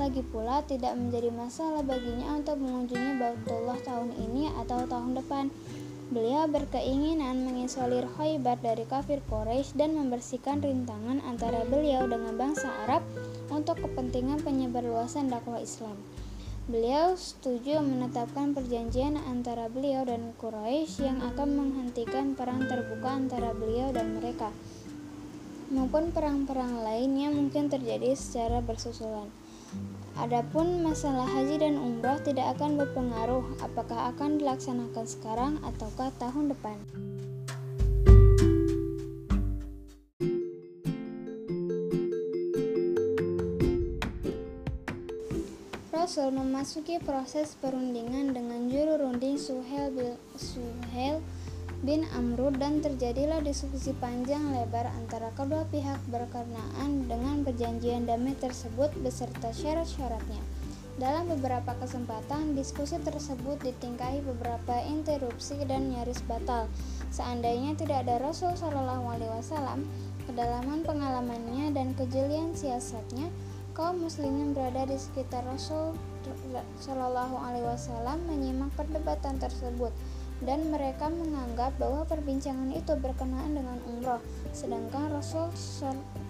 lagi 0.00 0.24
pula 0.24 0.64
tidak 0.64 0.96
menjadi 0.96 1.28
masalah 1.28 1.84
baginya 1.84 2.32
untuk 2.32 2.56
mengunjungi 2.56 3.20
Baitullah 3.20 3.76
tahun 3.84 4.16
ini 4.16 4.48
atau 4.64 4.88
tahun 4.88 5.20
depan. 5.20 5.52
Beliau 6.08 6.48
berkeinginan 6.48 7.44
mengisolir 7.44 8.08
Khaybar 8.16 8.58
dari 8.64 8.88
kafir 8.88 9.20
Quraisy 9.28 9.76
dan 9.76 9.94
membersihkan 9.94 10.64
rintangan 10.64 11.20
antara 11.22 11.68
beliau 11.68 12.08
dengan 12.08 12.34
bangsa 12.34 12.72
Arab 12.88 13.04
untuk 13.52 13.78
kepentingan 13.84 14.40
penyebarluasan 14.40 15.28
dakwah 15.28 15.60
Islam. 15.60 16.00
Beliau 16.66 17.14
setuju 17.14 17.84
menetapkan 17.84 18.56
perjanjian 18.56 19.20
antara 19.20 19.68
beliau 19.68 20.08
dan 20.08 20.32
Quraisy 20.40 21.04
yang 21.04 21.20
akan 21.20 21.60
menghentikan 21.60 22.32
perang 22.32 22.64
terbuka 22.64 23.20
antara 23.20 23.52
beliau 23.52 23.92
dan 23.92 24.16
mereka 24.16 24.48
maupun 25.70 26.10
perang-perang 26.10 26.82
lainnya 26.82 27.30
mungkin 27.30 27.70
terjadi 27.70 28.18
secara 28.18 28.58
bersusulan. 28.58 29.30
Adapun 30.18 30.82
masalah 30.82 31.28
haji 31.28 31.62
dan 31.62 31.78
umroh 31.78 32.18
tidak 32.24 32.58
akan 32.58 32.80
berpengaruh 32.80 33.44
apakah 33.62 34.10
akan 34.10 34.42
dilaksanakan 34.42 35.06
sekarang 35.06 35.52
ataukah 35.62 36.10
tahun 36.18 36.50
depan. 36.50 36.78
Rasul 45.94 46.34
memasuki 46.34 46.98
proses 46.98 47.54
perundingan 47.62 48.34
dengan 48.34 48.66
juru 48.66 48.98
runding 48.98 49.38
Suhel, 49.38 49.94
bil, 49.94 50.18
Suhel 50.34 51.22
bin 51.80 52.04
Amrud 52.12 52.60
dan 52.60 52.84
terjadilah 52.84 53.40
diskusi 53.40 53.96
panjang 53.96 54.52
lebar 54.52 54.84
antara 55.00 55.32
kedua 55.32 55.64
pihak 55.72 55.96
berkenaan 56.12 57.08
dengan 57.08 57.40
perjanjian 57.40 58.04
damai 58.04 58.36
tersebut 58.36 58.92
beserta 59.00 59.48
syarat-syaratnya. 59.48 60.44
Dalam 61.00 61.32
beberapa 61.32 61.72
kesempatan, 61.80 62.52
diskusi 62.52 63.00
tersebut 63.00 63.56
ditingkahi 63.64 64.20
beberapa 64.20 64.84
interupsi 64.84 65.56
dan 65.64 65.88
nyaris 65.88 66.20
batal. 66.28 66.68
Seandainya 67.08 67.72
tidak 67.72 68.04
ada 68.04 68.20
Rasul 68.20 68.52
Shallallahu 68.52 69.16
Alaihi 69.16 69.32
Wasallam, 69.32 69.88
kedalaman 70.28 70.84
pengalamannya 70.84 71.72
dan 71.72 71.96
kejelian 71.96 72.52
siasatnya, 72.52 73.32
kaum 73.72 74.04
muslimin 74.04 74.52
berada 74.52 74.84
di 74.84 75.00
sekitar 75.00 75.48
Rasul 75.48 75.96
Shallallahu 76.84 77.40
Alaihi 77.40 77.64
Wasallam 77.64 78.20
menyimak 78.28 78.68
perdebatan 78.76 79.40
tersebut 79.40 79.96
dan 80.40 80.72
mereka 80.72 81.12
menganggap 81.12 81.76
bahwa 81.76 82.08
perbincangan 82.08 82.72
itu 82.72 82.96
berkenaan 82.96 83.52
dengan 83.52 83.76
umroh, 83.84 84.20
sedangkan 84.56 85.12
Rasul 85.12 85.52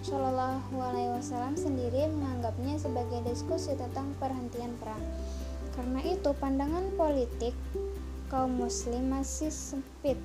Shallallahu 0.03 0.75
Alaihi 0.75 1.15
Wasallam 1.15 1.55
sendiri 1.55 2.11
menganggapnya 2.11 2.75
sebagai 2.75 3.23
diskusi 3.23 3.71
tentang 3.79 4.11
perhentian 4.19 4.75
perang. 4.83 4.99
Karena 5.71 6.03
itu, 6.03 6.35
pandangan 6.35 6.91
politik 6.99 7.55
kaum 8.27 8.59
Muslim 8.59 9.15
masih 9.15 9.47
sempit. 9.47 10.19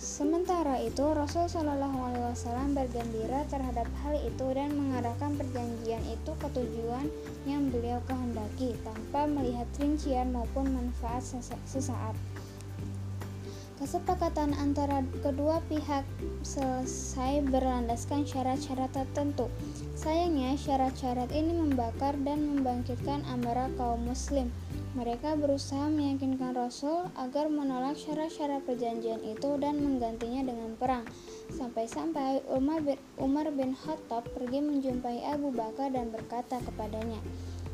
Sementara 0.00 0.80
itu, 0.80 1.04
Rasul 1.12 1.44
Shallallahu 1.44 1.98
Alaihi 2.08 2.24
Wasallam 2.32 2.72
bergembira 2.72 3.44
terhadap 3.52 3.84
hal 4.00 4.16
itu 4.16 4.46
dan 4.56 4.72
mengarahkan 4.72 5.36
perjanjian 5.36 6.00
itu 6.08 6.32
ke 6.40 6.48
tujuan 6.56 7.04
yang 7.44 7.68
beliau 7.68 8.00
kehendaki 8.08 8.72
tanpa 8.80 9.28
melihat 9.28 9.68
rincian 9.76 10.32
maupun 10.32 10.72
manfaat 10.72 11.20
sesaat. 11.68 12.16
Kesepakatan 13.80 14.52
antara 14.60 15.00
kedua 15.24 15.64
pihak 15.72 16.04
selesai 16.44 17.40
berlandaskan 17.48 18.28
syarat-syarat 18.28 18.92
tertentu. 18.92 19.48
Sayangnya, 19.96 20.52
syarat-syarat 20.60 21.32
ini 21.32 21.56
membakar 21.56 22.12
dan 22.20 22.44
membangkitkan 22.44 23.24
amarah 23.32 23.72
kaum 23.80 24.04
muslim. 24.04 24.52
Mereka 24.92 25.40
berusaha 25.40 25.88
meyakinkan 25.88 26.52
Rasul 26.52 27.08
agar 27.16 27.48
menolak 27.48 27.96
syarat-syarat 27.96 28.68
perjanjian 28.68 29.24
itu 29.24 29.56
dan 29.56 29.80
menggantinya 29.80 30.44
dengan 30.44 30.76
perang. 30.76 31.08
Sampai-sampai 31.48 32.44
Umar 33.16 33.48
bin, 33.48 33.72
Khattab 33.80 34.28
pergi 34.36 34.60
menjumpai 34.60 35.24
Abu 35.24 35.56
Bakar 35.56 35.88
dan 35.88 36.12
berkata 36.12 36.60
kepadanya, 36.60 37.24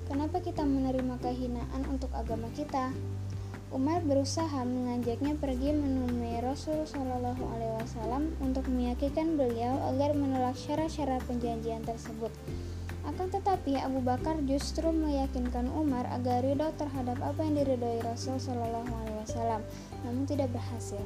"Kenapa 0.07 0.39
kita 0.39 0.63
menerima 0.63 1.19
kehinaan 1.19 1.83
untuk 1.91 2.15
agama 2.15 2.47
kita?" 2.55 2.95
Umar 3.75 3.99
berusaha 4.07 4.63
mengajaknya 4.63 5.35
pergi 5.35 5.75
menemui 5.75 6.39
Rasul 6.39 6.87
Shallallahu 6.87 7.43
Alaihi 7.51 7.75
Wasallam 7.83 8.31
untuk 8.39 8.71
meyakinkan 8.71 9.35
beliau 9.35 9.75
agar 9.91 10.15
menolak 10.15 10.55
syarat-syarat 10.55 11.19
perjanjian 11.27 11.83
tersebut. 11.83 12.31
Akan 13.07 13.27
tetapi 13.31 13.75
Abu 13.79 14.03
Bakar 14.03 14.39
justru 14.47 14.91
meyakinkan 14.91 15.71
Umar 15.75 16.07
agar 16.11 16.47
ridho 16.47 16.71
terhadap 16.79 17.19
apa 17.23 17.43
yang 17.43 17.59
diridhoi 17.59 18.03
Rasul 18.07 18.39
Shallallahu 18.39 18.87
Alaihi 18.87 19.19
Wasallam, 19.27 19.63
namun 20.07 20.27
tidak 20.31 20.51
berhasil. 20.55 21.03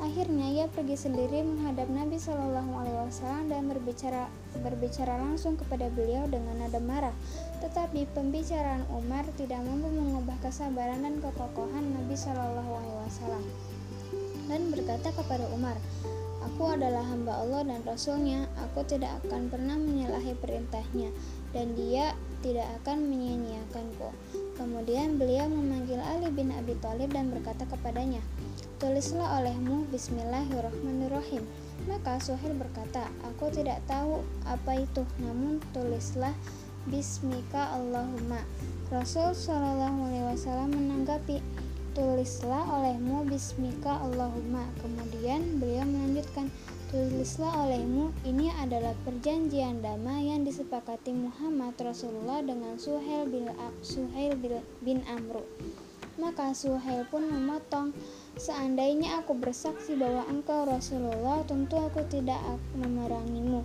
Akhirnya 0.00 0.48
ia 0.52 0.66
pergi 0.68 0.96
sendiri 0.96 1.44
menghadap 1.44 1.88
Nabi 1.92 2.20
Shallallahu 2.20 2.72
Alaihi 2.76 2.98
Wasallam 3.08 3.44
dan 3.52 3.68
berbicara 3.72 4.28
berbicara 4.64 5.16
langsung 5.16 5.56
kepada 5.56 5.88
beliau 5.92 6.28
dengan 6.28 6.60
nada 6.60 6.80
marah. 6.80 7.16
Tetapi 7.62 8.10
pembicaraan 8.10 8.84
Umar 8.90 9.22
tidak 9.38 9.62
mampu 9.62 9.86
mengubah 9.88 10.34
kesabaran 10.42 11.06
dan 11.06 11.22
kekokohan 11.22 11.94
Nabi 11.94 12.18
Shallallahu 12.18 12.72
Alaihi 12.74 12.98
Wasallam 13.06 13.44
dan 14.52 14.68
berkata 14.68 15.08
kepada 15.14 15.48
Umar, 15.48 15.76
Aku 16.42 16.74
adalah 16.74 17.06
hamba 17.06 17.38
Allah 17.38 17.62
dan 17.62 17.86
Rasulnya, 17.86 18.50
aku 18.58 18.82
tidak 18.82 19.22
akan 19.24 19.46
pernah 19.46 19.78
menyalahi 19.78 20.34
perintahnya, 20.42 21.14
dan 21.54 21.78
dia 21.78 22.18
tidak 22.42 22.66
akan 22.82 23.06
menyia-nyiakanku. 23.06 24.10
Kemudian 24.58 25.22
beliau 25.22 25.46
memanggil 25.46 26.02
Ali 26.02 26.34
bin 26.34 26.50
Abi 26.50 26.74
Thalib 26.82 27.14
dan 27.14 27.30
berkata 27.30 27.62
kepadanya, 27.70 28.18
Tulislah 28.82 29.38
olehmu 29.38 29.86
Bismillahirrahmanirrahim. 29.94 31.46
Maka 31.86 32.18
Suhail 32.18 32.58
berkata, 32.58 33.06
Aku 33.32 33.46
tidak 33.54 33.78
tahu 33.86 34.26
apa 34.42 34.82
itu, 34.82 35.06
namun 35.22 35.62
tulislah 35.70 36.34
Bismika 36.82 37.78
Allahumma. 37.78 38.42
Rasul 38.90 39.30
Shallallahu 39.38 40.02
Alaihi 40.02 40.26
Wasallam 40.34 40.74
menanggapi, 40.74 41.38
tulislah 41.94 42.66
olehmu 42.74 43.22
Bismika 43.30 44.02
Allahumma. 44.02 44.66
Kemudian 44.82 45.62
beliau 45.62 45.86
melanjutkan, 45.86 46.50
tulislah 46.90 47.54
olehmu 47.70 48.10
ini 48.26 48.50
adalah 48.58 48.98
perjanjian 49.06 49.78
damai 49.78 50.34
yang 50.34 50.42
disepakati 50.42 51.14
Muhammad 51.14 51.78
Rasulullah 51.78 52.42
dengan 52.42 52.74
Suhail 52.74 53.30
bin, 53.30 53.46
Suhail 53.86 54.34
bin 54.82 55.06
Amru. 55.06 55.46
Maka 56.18 56.50
Suhail 56.50 57.06
pun 57.06 57.30
memotong, 57.30 57.94
seandainya 58.34 59.22
aku 59.22 59.38
bersaksi 59.38 59.94
bahwa 59.94 60.26
engkau 60.26 60.66
Rasulullah, 60.66 61.46
tentu 61.46 61.78
aku 61.78 62.02
tidak 62.10 62.42
memerangimu 62.74 63.62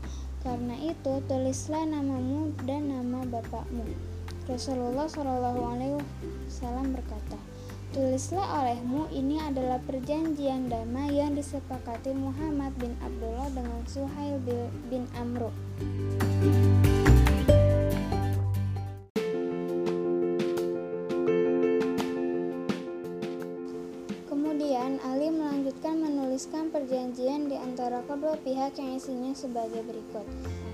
karena 0.48 0.80
itu, 0.80 1.14
tulislah 1.28 1.84
namamu 1.84 2.56
dan 2.64 2.88
nama 2.88 3.28
bapakmu. 3.28 3.84
Rasulullah 4.48 5.12
Shallallahu 5.12 5.76
Alaihi 5.76 6.00
Wasallam 6.48 6.96
berkata, 6.96 7.36
Tulislah 7.92 8.64
olehmu 8.64 9.12
ini 9.12 9.44
adalah 9.44 9.80
perjanjian 9.84 10.72
damai 10.72 11.20
yang 11.20 11.36
disepakati 11.36 12.16
Muhammad 12.16 12.76
bin 12.80 12.96
Abdullah 13.04 13.52
dengan 13.52 13.80
Suhail 13.88 14.40
bin 14.88 15.04
Amru. 15.20 15.52
Antara 27.88 28.04
kedua 28.04 28.36
pihak 28.44 28.76
yang 28.84 29.00
isinya 29.00 29.32
sebagai 29.32 29.80
berikut. 29.88 30.28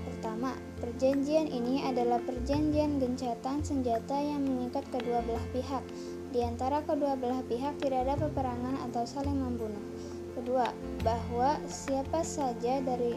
Pertama, 0.10 0.58
perjanjian 0.82 1.45
ini 1.45 1.86
adalah 1.86 2.17
perjanjian 2.17 2.97
gencatan 2.97 3.62
senjata 3.62 4.17
yang 4.17 4.41
mengikat 4.41 4.82
kedua 4.89 5.21
belah 5.21 5.45
pihak. 5.54 5.86
Di 6.34 6.41
antara 6.41 6.82
kedua 6.82 7.13
belah 7.13 7.45
pihak 7.45 7.78
tidak 7.78 8.10
ada 8.10 8.17
peperangan 8.17 8.82
atau 8.89 9.06
saling 9.06 9.38
membunuh. 9.38 9.86
Kedua, 10.34 10.73
bahwa 11.06 11.62
siapa 11.69 12.26
saja 12.26 12.82
dari 12.82 13.13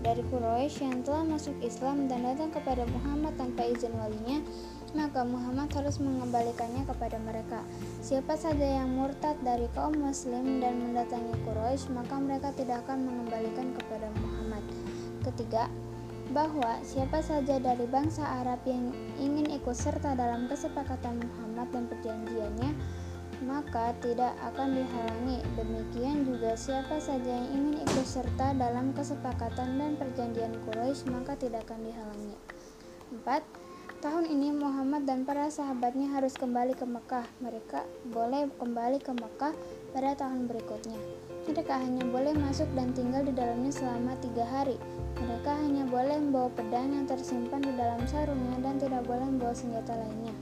dari 0.00 0.24
Quraisy 0.32 0.88
yang 0.88 1.04
telah 1.04 1.36
masuk 1.36 1.60
Islam 1.60 2.08
dan 2.08 2.24
datang 2.24 2.48
kepada 2.56 2.88
Muhammad 2.88 3.36
tanpa 3.36 3.68
izin 3.68 3.92
walinya, 4.00 4.40
maka 4.96 5.22
Muhammad 5.22 5.68
harus 5.76 6.00
mengembalikannya 6.00 6.88
kepada 6.88 7.20
mereka. 7.20 7.60
Siapa 8.00 8.34
saja 8.40 8.80
yang 8.80 8.96
murtad 8.96 9.36
dari 9.44 9.68
kaum 9.76 9.92
muslim 10.00 10.58
dan 10.64 10.80
mendatangi 10.80 11.36
Quraisy, 11.44 11.92
maka 11.92 12.16
mereka 12.16 12.48
tidak 12.56 12.80
akan 12.88 13.04
mengembalikan 13.04 13.76
kepada 13.76 14.08
Muhammad. 14.16 14.64
Ketiga, 15.20 15.68
bahwa 16.32 16.80
siapa 16.82 17.22
saja 17.22 17.60
dari 17.60 17.86
bangsa 17.86 18.24
Arab 18.42 18.64
yang 18.66 18.90
ingin 19.20 19.46
ikut 19.60 19.76
serta 19.76 20.16
dalam 20.18 20.48
kesepakatan 20.50 21.22
Muhammad 21.22 21.68
dan 21.70 21.84
perjanjiannya, 21.86 22.70
maka 23.44 23.92
tidak 24.00 24.32
akan 24.42 24.80
dihalangi. 24.80 25.44
Demikian 25.54 26.24
juga 26.24 26.56
siapa 26.56 26.96
saja 26.98 27.28
yang 27.28 27.48
ingin 27.52 27.84
ikut 27.84 28.06
serta 28.06 28.56
dalam 28.56 28.96
kesepakatan 28.96 29.76
dan 29.76 29.92
perjanjian 30.00 30.56
Quraisy 30.66 31.12
maka 31.12 31.36
tidak 31.36 31.68
akan 31.68 31.84
dihalangi. 31.84 32.36
4. 33.12 33.65
Tahun 33.96 34.28
ini 34.28 34.52
Muhammad 34.52 35.08
dan 35.08 35.24
para 35.24 35.48
sahabatnya 35.48 36.12
harus 36.12 36.36
kembali 36.36 36.76
ke 36.76 36.84
Mekah. 36.84 37.24
Mereka 37.40 37.80
boleh 38.12 38.44
kembali 38.60 39.00
ke 39.00 39.16
Mekah 39.16 39.56
pada 39.96 40.12
tahun 40.12 40.44
berikutnya. 40.44 41.00
Mereka 41.48 41.72
hanya 41.80 42.04
boleh 42.04 42.36
masuk 42.36 42.68
dan 42.76 42.92
tinggal 42.92 43.24
di 43.24 43.32
dalamnya 43.32 43.72
selama 43.72 44.12
tiga 44.20 44.44
hari. 44.44 44.76
Mereka 45.16 45.48
hanya 45.48 45.88
boleh 45.88 46.20
membawa 46.20 46.52
pedang 46.52 46.92
yang 46.92 47.08
tersimpan 47.08 47.64
di 47.64 47.72
dalam 47.72 48.04
sarungnya 48.04 48.60
dan 48.60 48.76
tidak 48.76 49.00
boleh 49.08 49.24
membawa 49.32 49.56
senjata 49.56 49.96
lainnya. 49.96 50.36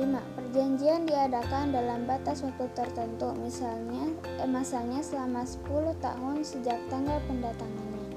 5. 0.00 0.16
Perjanjian 0.32 1.04
diadakan 1.04 1.76
dalam 1.76 2.08
batas 2.08 2.40
waktu 2.40 2.72
tertentu, 2.72 3.36
misalnya 3.36 4.16
eh, 4.40 4.48
masanya 4.48 5.04
selama 5.04 5.44
10 5.44 5.92
tahun 6.00 6.36
sejak 6.40 6.80
tanggal 6.88 7.20
pendatangannya. 7.28 8.08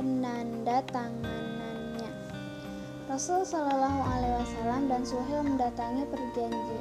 Penanda 0.00 0.80
tanganannya. 0.88 1.71
Rasul 3.12 3.44
Shallallahu 3.44 4.08
Alaihi 4.08 4.40
Wasallam 4.40 4.88
dan 4.88 5.04
Suhail 5.04 5.44
mendatangi 5.44 6.08
perjanji, 6.08 6.80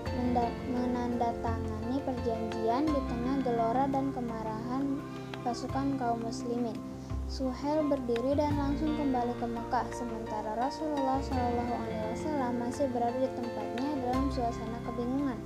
menandatangani 0.71 1.99
perjanjian 2.07 2.87
di 2.87 2.99
tengah 3.11 3.35
gelora 3.43 3.83
dan 3.91 4.15
kemarahan 4.15 5.03
pasukan 5.43 5.99
kaum 5.99 6.23
muslimin. 6.23 6.79
Suhail 7.27 7.83
berdiri 7.83 8.39
dan 8.39 8.55
langsung 8.55 8.95
kembali 8.95 9.43
ke 9.43 9.47
Mekah, 9.51 9.83
sementara 9.91 10.55
Rasulullah 10.55 11.19
Shallallahu 11.19 11.73
Alaihi 11.83 12.05
Wasallam 12.15 12.53
masih 12.63 12.87
berada 12.95 13.19
di 13.19 13.27
tempatnya 13.35 13.91
dalam 14.07 14.25
suasana 14.31 14.79
kebingungan, 14.87 15.39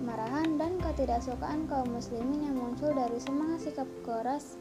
kemarahan, 0.00 0.48
dan 0.56 0.80
ketidaksukaan 0.80 1.68
kaum 1.68 1.92
muslimin 1.92 2.40
yang 2.40 2.56
muncul 2.56 2.88
dari 2.96 3.20
semangat 3.20 3.68
sikap 3.68 3.88
keras 4.00 4.56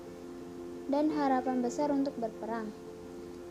dan 0.92 1.08
harapan 1.16 1.64
besar 1.64 1.96
untuk 1.96 2.12
berperang. 2.20 2.76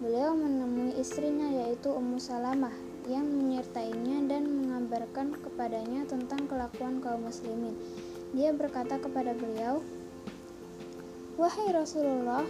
Beliau 0.02 0.34
menemui 0.34 0.98
istrinya 0.98 1.46
yaitu 1.46 1.86
Ummu 1.86 2.18
Salamah 2.18 2.74
yang 3.06 3.30
menyertainya 3.30 4.26
dan 4.26 4.48
mengabarkan 4.50 5.38
kepadanya 5.38 6.02
tentang 6.08 6.50
kelakuan 6.50 6.98
kaum 6.98 7.28
muslimin. 7.28 7.78
Dia 8.34 8.50
berkata 8.50 8.98
kepada 8.98 9.36
beliau, 9.38 9.84
"Wahai 11.38 11.70
Rasulullah, 11.70 12.42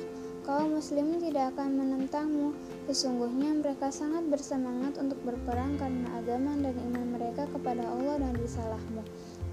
kaum 0.45 0.77
muslimin 0.77 1.21
tidak 1.21 1.57
akan 1.57 1.77
menentangmu. 1.81 2.53
Sesungguhnya 2.89 3.61
mereka 3.61 3.89
sangat 3.89 4.29
bersemangat 4.29 5.01
untuk 5.01 5.17
berperang 5.25 5.81
karena 5.81 6.21
agama 6.21 6.53
dan 6.61 6.77
iman 6.77 7.07
mereka 7.17 7.49
kepada 7.49 7.85
Allah 7.89 8.21
dan 8.21 8.33
risalahmu. 8.37 9.03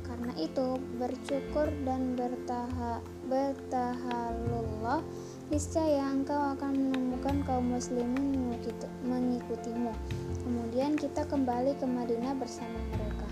Karena 0.03 0.35
itu, 0.35 0.75
bersyukur 0.99 1.71
dan 1.87 2.19
bertaha, 2.19 2.99
niscaya 5.51 6.07
engkau 6.07 6.55
akan 6.55 6.71
menemukan 6.71 7.43
kaum 7.43 7.75
muslimin 7.75 8.55
mengikutimu. 9.03 9.91
Kemudian 10.47 10.95
kita 10.95 11.27
kembali 11.27 11.75
ke 11.75 11.83
Madinah 11.83 12.39
bersama 12.39 12.79
mereka. 12.95 13.27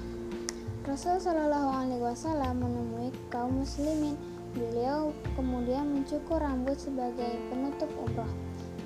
Rasul 0.83 1.23
Shallallahu 1.23 1.69
Alaihi 1.71 2.03
Wasallam 2.03 2.59
menemui 2.59 3.15
kaum 3.31 3.63
muslimin 3.63 4.19
Beliau 4.57 5.13
kemudian 5.37 5.93
mencukur 5.93 6.41
rambut 6.41 6.73
sebagai 6.81 7.37
penutup 7.53 7.89
umroh. 8.01 8.31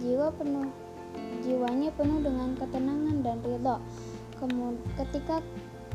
Jiwa 0.03 0.27
penuh 0.35 0.67
jiwanya 1.39 1.93
penuh 1.95 2.19
dengan 2.19 2.51
ketenangan 2.59 3.23
dan 3.23 3.37
ridho. 3.47 3.79
Ketika 4.99 5.39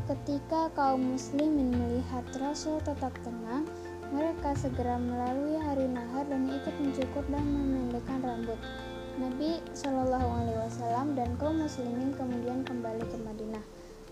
ketika 0.09 0.73
kaum 0.73 1.13
muslimin 1.13 1.69
melihat 1.69 2.25
Rasul 2.41 2.81
tetap 2.81 3.13
tenang, 3.21 3.69
mereka 4.09 4.57
segera 4.57 4.97
melalui 4.97 5.57
hari 5.61 5.85
nahar 5.85 6.25
dan 6.25 6.49
ikut 6.49 6.75
mencukur 6.81 7.21
dan 7.29 7.45
memendekkan 7.45 8.19
rambut. 8.25 8.57
Nabi 9.19 9.59
Shallallahu 9.75 10.29
Alaihi 10.31 10.59
Wasallam 10.63 11.13
dan 11.13 11.35
kaum 11.37 11.59
muslimin 11.59 12.15
kemudian 12.15 12.63
kembali 12.63 13.03
ke 13.05 13.17
Madinah. 13.21 13.63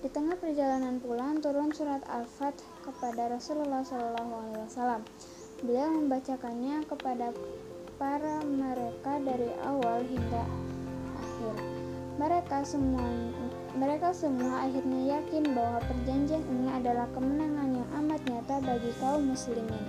Di 0.03 0.13
tengah 0.13 0.37
perjalanan 0.37 1.01
pulang 1.01 1.41
turun 1.41 1.73
surat 1.73 2.05
Al-Fat 2.05 2.53
kepada 2.85 3.33
Rasulullah 3.33 3.81
Shallallahu 3.81 4.33
Alaihi 4.37 4.61
Wasallam. 4.67 5.01
Beliau 5.65 5.89
membacakannya 5.89 6.85
kepada 6.85 7.33
para 7.97 8.45
mereka 8.45 9.17
dari 9.25 9.49
awal 9.65 10.05
hingga 10.05 10.43
akhir. 11.17 11.55
Mereka 12.21 12.57
semua 12.61 13.01
mereka 13.77 14.09
semua 14.09 14.65
akhirnya 14.65 15.21
yakin 15.21 15.53
bahwa 15.53 15.77
perjanjian 15.85 16.41
ini 16.41 16.67
adalah 16.73 17.05
kemenangan 17.13 17.77
yang 17.77 17.89
amat 18.01 18.21
nyata 18.25 18.55
bagi 18.65 18.91
kaum 18.97 19.29
muslimin. 19.29 19.85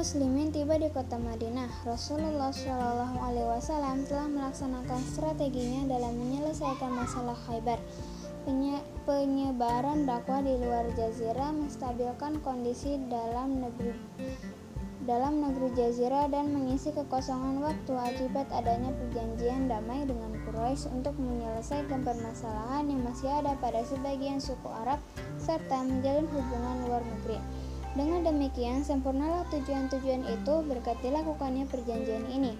muslimin 0.00 0.48
tiba 0.48 0.80
di 0.80 0.88
kota 0.88 1.20
Madinah, 1.20 1.68
Rasulullah 1.84 2.48
Shallallahu 2.48 3.20
Alaihi 3.20 3.52
Wasallam 3.52 4.08
telah 4.08 4.32
melaksanakan 4.32 4.96
strateginya 5.04 5.92
dalam 5.92 6.16
menyelesaikan 6.16 6.88
masalah 6.88 7.36
Khaybar. 7.44 7.76
Penye 8.48 8.80
penyebaran 9.04 10.08
dakwah 10.08 10.40
di 10.40 10.56
luar 10.56 10.88
jazirah 10.96 11.52
menstabilkan 11.52 12.40
kondisi 12.40 12.96
dalam 13.12 13.60
negeri 13.60 13.92
dalam 15.10 15.42
negeri 15.42 15.74
jazirah 15.74 16.30
dan 16.30 16.54
mengisi 16.54 16.94
kekosongan 16.94 17.58
waktu 17.58 17.98
akibat 17.98 18.46
adanya 18.54 18.94
perjanjian 18.94 19.66
damai 19.66 20.06
dengan 20.06 20.38
Quraisy 20.46 20.86
untuk 20.94 21.18
menyelesaikan 21.18 22.06
permasalahan 22.06 22.86
yang 22.86 23.02
masih 23.02 23.26
ada 23.26 23.58
pada 23.58 23.82
sebagian 23.82 24.38
suku 24.38 24.70
Arab 24.70 25.02
serta 25.42 25.82
menjalin 25.82 26.30
hubungan 26.30 26.86
luar 26.86 27.02
negeri. 27.02 27.42
Dengan 27.98 28.22
demikian, 28.22 28.86
sempurnalah 28.86 29.42
tujuan-tujuan 29.50 30.22
itu 30.30 30.54
berkat 30.70 30.94
dilakukannya 31.02 31.66
perjanjian 31.66 32.30
ini. 32.30 32.54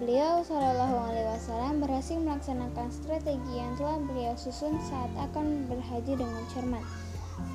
Beliau 0.00 0.40
Shallallahu 0.40 0.96
Alaihi 1.04 1.28
Wasallam 1.36 1.84
berhasil 1.84 2.16
melaksanakan 2.16 2.88
strategi 2.88 3.60
yang 3.60 3.76
telah 3.76 4.00
beliau 4.00 4.32
susun 4.40 4.80
saat 4.88 5.12
akan 5.20 5.68
berhaji 5.68 6.16
dengan 6.16 6.44
cermat. 6.48 7.03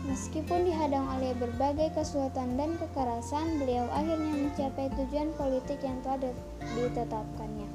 Meskipun 0.07 0.67
dihadang 0.67 1.07
oleh 1.19 1.31
berbagai 1.37 1.95
kesulitan 1.95 2.59
dan 2.59 2.75
kekerasan, 2.79 3.63
beliau 3.63 3.87
akhirnya 3.93 4.49
mencapai 4.49 4.91
tujuan 4.99 5.31
politik 5.39 5.79
yang 5.85 5.99
telah 6.03 6.31
ditetapkannya 6.75 7.69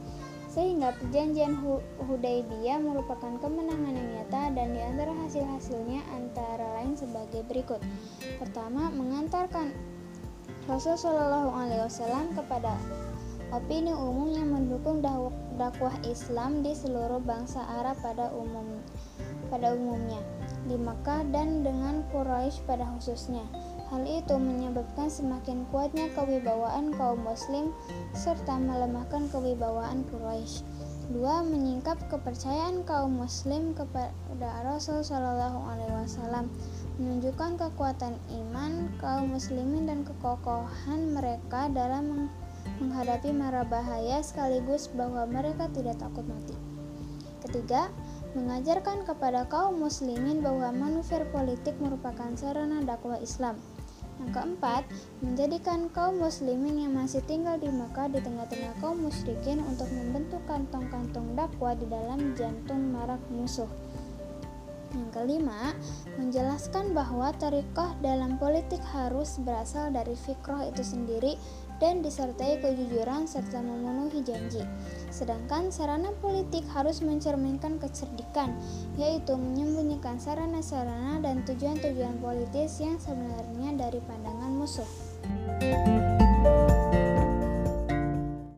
sehingga 0.55 0.95
perjanjian 1.03 1.59
Hudaybiyah 2.07 2.79
merupakan 2.79 3.35
kemenangan 3.43 3.91
yang 3.91 4.09
nyata 4.15 4.55
dan 4.55 4.71
di 4.71 4.81
antara 4.87 5.11
hasil-hasilnya 5.27 5.99
antara 6.15 6.79
lain 6.79 6.95
sebagai 6.95 7.43
berikut. 7.51 7.83
Pertama, 8.39 8.87
mengantarkan 8.95 9.75
Rasul 10.71 10.95
Shallallahu 10.95 11.51
Alaihi 11.59 11.83
Wasallam 11.83 12.39
kepada 12.39 12.79
opini 13.51 13.91
umum 13.91 14.31
yang 14.31 14.55
mendukung 14.55 15.03
dakwah 15.59 15.95
Islam 16.07 16.63
di 16.63 16.71
seluruh 16.71 17.19
bangsa 17.19 17.59
Arab 17.83 17.99
pada 17.99 18.31
umum 18.31 18.79
pada 19.53 19.75
umumnya 19.75 20.23
di 20.65 20.77
Makkah 20.81 21.25
dan 21.29 21.65
dengan 21.65 22.05
Quraisy 22.13 22.65
pada 22.65 22.89
khususnya. 22.97 23.45
Hal 23.93 24.09
itu 24.09 24.35
menyebabkan 24.41 25.13
semakin 25.13 25.69
kuatnya 25.69 26.09
kewibawaan 26.17 26.97
kaum 26.97 27.21
muslim 27.21 27.71
serta 28.17 28.57
melemahkan 28.57 29.29
kewibawaan 29.29 30.03
Quraisy. 30.09 30.65
Dua, 31.13 31.45
menyingkap 31.45 32.01
kepercayaan 32.09 32.81
kaum 32.89 33.21
muslim 33.21 33.77
kepada 33.77 34.65
Rasul 34.65 35.05
Shallallahu 35.05 35.61
alaihi 35.69 35.93
wasallam, 36.01 36.49
menunjukkan 36.97 37.61
kekuatan 37.61 38.17
iman 38.33 38.89
kaum 38.97 39.37
muslimin 39.37 39.85
dan 39.85 40.01
kekokohan 40.09 41.13
mereka 41.13 41.69
dalam 41.69 42.33
menghadapi 42.81 43.37
mara 43.37 43.69
bahaya 43.69 44.25
sekaligus 44.25 44.89
bahwa 44.97 45.29
mereka 45.29 45.69
tidak 45.77 46.01
takut 46.01 46.25
mati. 46.25 46.57
Ketiga, 47.45 47.93
mengajarkan 48.35 49.07
kepada 49.07 49.47
kaum 49.47 49.79
muslimin 49.79 50.43
bahwa 50.43 50.75
manuver 50.75 51.23
politik 51.31 51.79
merupakan 51.79 52.35
sarana 52.35 52.83
dakwah 52.83 53.19
Islam. 53.23 53.59
Yang 54.23 54.31
keempat, 54.31 54.83
menjadikan 55.27 55.91
kaum 55.91 56.23
muslimin 56.23 56.87
yang 56.87 56.95
masih 56.95 57.19
tinggal 57.27 57.59
di 57.59 57.67
Mekah 57.67 58.11
di 58.15 58.23
tengah-tengah 58.23 58.79
kaum 58.79 59.03
musyrikin 59.03 59.59
untuk 59.67 59.91
membentuk 59.91 60.43
kantong-kantong 60.47 61.35
dakwah 61.35 61.75
di 61.75 61.87
dalam 61.91 62.35
jantung 62.39 62.95
marak 62.95 63.23
musuh. 63.35 63.67
Yang 64.95 65.11
kelima, 65.11 65.75
menjelaskan 66.15 66.95
bahwa 66.95 67.35
tarikoh 67.35 67.99
dalam 67.99 68.39
politik 68.39 68.79
harus 68.95 69.43
berasal 69.43 69.91
dari 69.91 70.15
fikroh 70.15 70.63
itu 70.71 70.87
sendiri 70.87 71.35
dan 71.83 72.03
disertai 72.03 72.63
kejujuran 72.63 73.27
serta 73.27 73.61
memenuhi 73.61 74.23
janji. 74.23 74.63
Sedangkan 75.15 75.71
sarana 75.71 76.11
politik 76.19 76.67
harus 76.75 76.99
mencerminkan 77.03 77.79
kecerdikan, 77.79 78.57
yaitu 78.99 79.39
menyembunyikan 79.39 80.19
sarana-sarana 80.19 81.23
dan 81.23 81.47
tujuan-tujuan 81.47 82.19
politis 82.19 82.83
yang 82.83 82.99
sebenarnya 82.99 83.79
dari 83.79 84.01
pandangan 84.03 84.53
musuh. 84.55 84.91